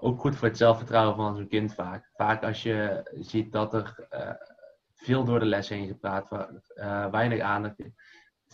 [0.00, 2.10] ook goed voor het zelfvertrouwen van zo'n kind vaak.
[2.14, 4.30] Vaak als je ziet dat er uh,
[4.94, 7.76] veel door de les heen gepraat wordt, uh, weinig aandacht.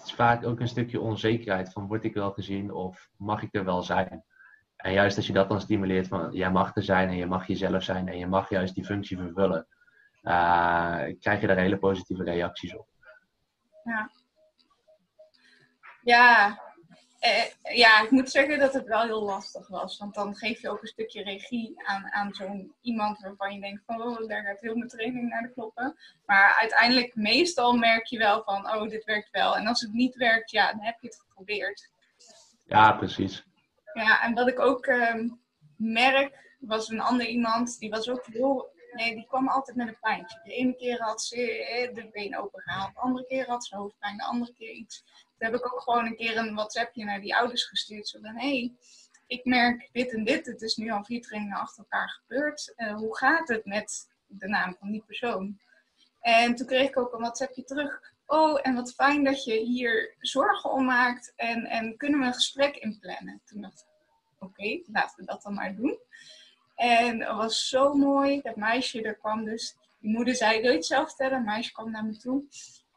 [0.05, 3.64] Is vaak ook een stukje onzekerheid van word ik wel gezien of mag ik er
[3.64, 4.24] wel zijn.
[4.76, 7.47] En juist als je dat dan stimuleert van jij mag er zijn en je mag
[7.47, 9.66] jezelf zijn en je mag juist die functie vervullen,
[10.22, 12.88] uh, krijg je daar hele positieve reacties op.
[13.84, 14.11] Ja.
[16.03, 16.61] Ja,
[17.27, 19.99] eh, ja, ik moet zeggen dat het wel heel lastig was.
[19.99, 23.83] Want dan geef je ook een stukje regie aan, aan zo'n iemand waarvan je denkt
[23.87, 25.97] van oh, daar gaat heel mijn training naar de kloppen.
[26.27, 29.57] Maar uiteindelijk, meestal merk je wel van oh, dit werkt wel.
[29.57, 31.91] En als het niet werkt, ja, dan heb je het geprobeerd.
[32.64, 33.45] Ja, precies.
[33.93, 35.14] Ja, en wat ik ook uh,
[35.77, 39.99] merk, was een ander iemand, die was ook heel Nee, die kwam altijd met een
[40.01, 40.41] pijntje.
[40.45, 43.77] De ene keer had ze eh, de been open gehaald, de andere keer had ze
[43.77, 45.05] hoofdpijn, de andere keer iets.
[45.39, 48.09] Toen heb ik ook gewoon een keer een WhatsAppje naar die ouders gestuurd.
[48.09, 48.72] Zo van, hé, hey,
[49.26, 50.47] ik merk dit en dit.
[50.47, 52.74] Het is nu al vier trainingen achter elkaar gebeurd.
[52.76, 55.59] Uh, hoe gaat het met de naam van die persoon?
[56.20, 58.14] En toen kreeg ik ook een WhatsAppje terug.
[58.26, 61.32] Oh, en wat fijn dat je hier zorgen om maakt.
[61.37, 63.43] En, en kunnen we een gesprek inplannen?
[63.45, 63.87] Toen dacht ik,
[64.39, 65.99] oké, laten we dat dan maar doen.
[66.74, 68.41] En het was zo mooi.
[68.41, 69.76] Dat meisje, er kwam dus...
[70.01, 71.39] Die moeder zei, wil je het zelf vertellen?
[71.39, 72.45] Een meisje kwam naar me toe.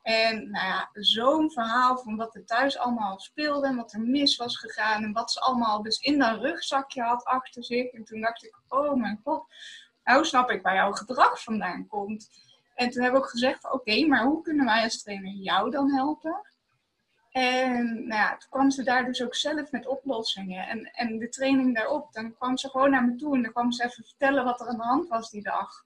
[0.09, 4.35] En nou ja, zo'n verhaal van wat er thuis allemaal speelde en wat er mis
[4.35, 7.91] was gegaan en wat ze allemaal dus in dat rugzakje had achter zich.
[7.91, 9.43] En toen dacht ik, oh mijn god,
[10.03, 12.29] nou snap ik waar jouw gedrag vandaan komt.
[12.75, 15.91] En toen heb ik ook gezegd, oké, maar hoe kunnen wij als trainer jou dan
[15.91, 16.41] helpen?
[17.31, 20.67] En nou ja, toen kwam ze daar dus ook zelf met oplossingen.
[20.67, 23.71] En, en de training daarop, dan kwam ze gewoon naar me toe en dan kwam
[23.71, 25.85] ze even vertellen wat er aan de hand was die dag.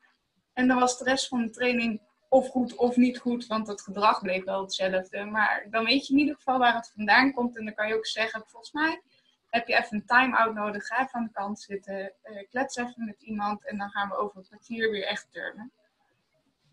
[0.54, 2.02] En dan was de rest van de training
[2.34, 5.26] of goed of niet goed, want het gedrag bleef wel hetzelfde.
[5.26, 7.58] Maar dan weet je in ieder geval waar het vandaan komt.
[7.58, 9.02] En dan kan je ook zeggen, volgens mij
[9.50, 10.86] heb je even een time-out nodig.
[10.88, 14.18] Ga even aan de kant zitten, uh, klets even met iemand en dan gaan we
[14.18, 15.72] over een kwartier weer echt turnen.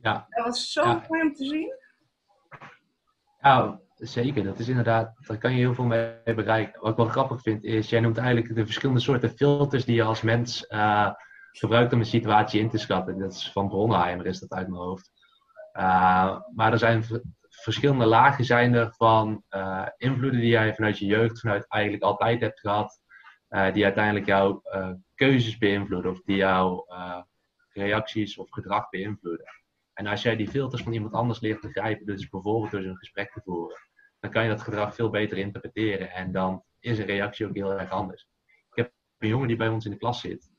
[0.03, 0.27] Ja.
[0.29, 1.05] Dat was zo ja.
[1.09, 1.75] mooi om te zien.
[3.41, 4.45] Ja, zeker.
[4.45, 6.81] Dat is inderdaad, daar kan je heel veel mee bereiken.
[6.81, 10.03] Wat ik wel grappig vind is, jij noemt eigenlijk de verschillende soorten filters die je
[10.03, 11.11] als mens uh,
[11.53, 13.19] gebruikt om een situatie in te schatten.
[13.19, 15.20] Dat is van Bronheimer, is dat uit mijn hoofd.
[15.81, 17.05] Uh, maar er zijn
[17.49, 22.41] verschillende lagen zijn er van uh, invloeden die jij vanuit je jeugd, vanuit eigenlijk altijd
[22.41, 23.01] hebt gehad,
[23.51, 24.62] uh, die uiteindelijk jouw
[25.14, 26.87] keuzes beïnvloeden of die jouw
[27.72, 29.47] reacties of gedrag beïnvloeden.
[29.93, 33.33] En als jij die filters van iemand anders leert begrijpen, dus bijvoorbeeld door een gesprek
[33.33, 33.78] te voeren,
[34.20, 37.78] dan kan je dat gedrag veel beter interpreteren en dan is een reactie ook heel
[37.78, 38.28] erg anders.
[38.70, 40.51] Ik heb een jongen die bij ons in de klas zit,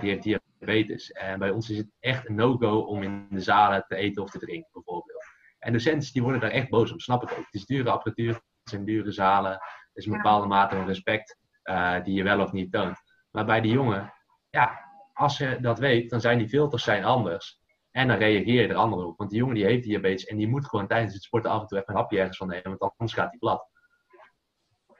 [0.00, 1.12] die heeft diabetes.
[1.12, 4.30] En bij ons is het echt een no-go om in de zalen te eten of
[4.30, 5.24] te drinken, bijvoorbeeld.
[5.58, 7.44] En docenten die worden daar echt boos om, snap ik ook.
[7.44, 9.52] Het is dure apparatuur, het zijn dure zalen.
[9.52, 13.02] Er is een bepaalde mate van respect uh, die je wel of niet toont.
[13.30, 14.12] Maar bij die jongen,
[14.50, 14.80] ja,
[15.12, 17.60] als je dat weet, dan zijn die filters zijn anders.
[17.90, 19.18] En dan reageer je er anders op.
[19.18, 21.66] Want die jongen die heeft diabetes en die moet gewoon tijdens het sporten af en
[21.66, 23.68] toe even een hapje ergens van nemen, want anders gaat hij plat.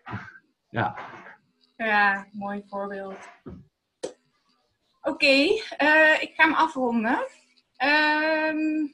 [0.69, 0.99] Ja.
[1.77, 3.29] Ja, mooi voorbeeld.
[5.07, 5.47] Oké, okay,
[5.83, 7.27] uh, ik ga hem afronden.
[7.85, 8.89] Uh,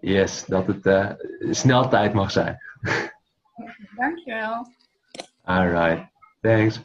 [0.00, 1.10] Yes, dat het uh,
[1.50, 2.58] snel tijd mag zijn.
[3.96, 4.66] Dankjewel.
[5.42, 6.10] Alright,
[6.40, 6.80] thanks.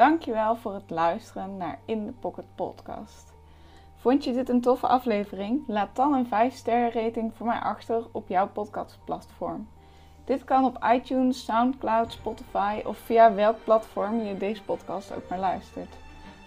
[0.00, 3.32] Dankjewel voor het luisteren naar In The Pocket podcast.
[3.96, 5.62] Vond je dit een toffe aflevering?
[5.66, 9.68] Laat dan een 5 sterren rating voor mij achter op jouw podcastplatform.
[10.24, 15.38] Dit kan op iTunes, Soundcloud, Spotify of via welk platform je deze podcast ook maar
[15.38, 15.94] luistert.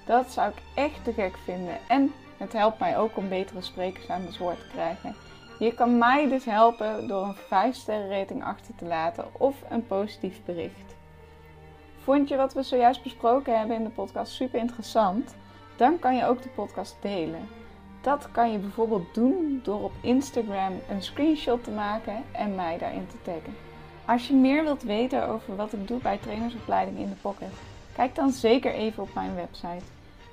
[0.06, 4.10] Dat zou ik echt te gek vinden en het helpt mij ook om betere sprekers
[4.10, 5.16] aan het woord te krijgen.
[5.60, 9.88] Je kan mij dus helpen door een 5 sterren rating achter te laten of een
[9.88, 10.93] positief bericht.
[12.04, 15.36] Vond je wat we zojuist besproken hebben in de podcast super interessant?
[15.76, 17.48] Dan kan je ook de podcast delen.
[18.02, 23.08] Dat kan je bijvoorbeeld doen door op Instagram een screenshot te maken en mij daarin
[23.08, 23.56] te taggen.
[24.06, 27.54] Als je meer wilt weten over wat ik doe bij trainersopleiding in de pocket,
[27.96, 29.84] kijk dan zeker even op mijn website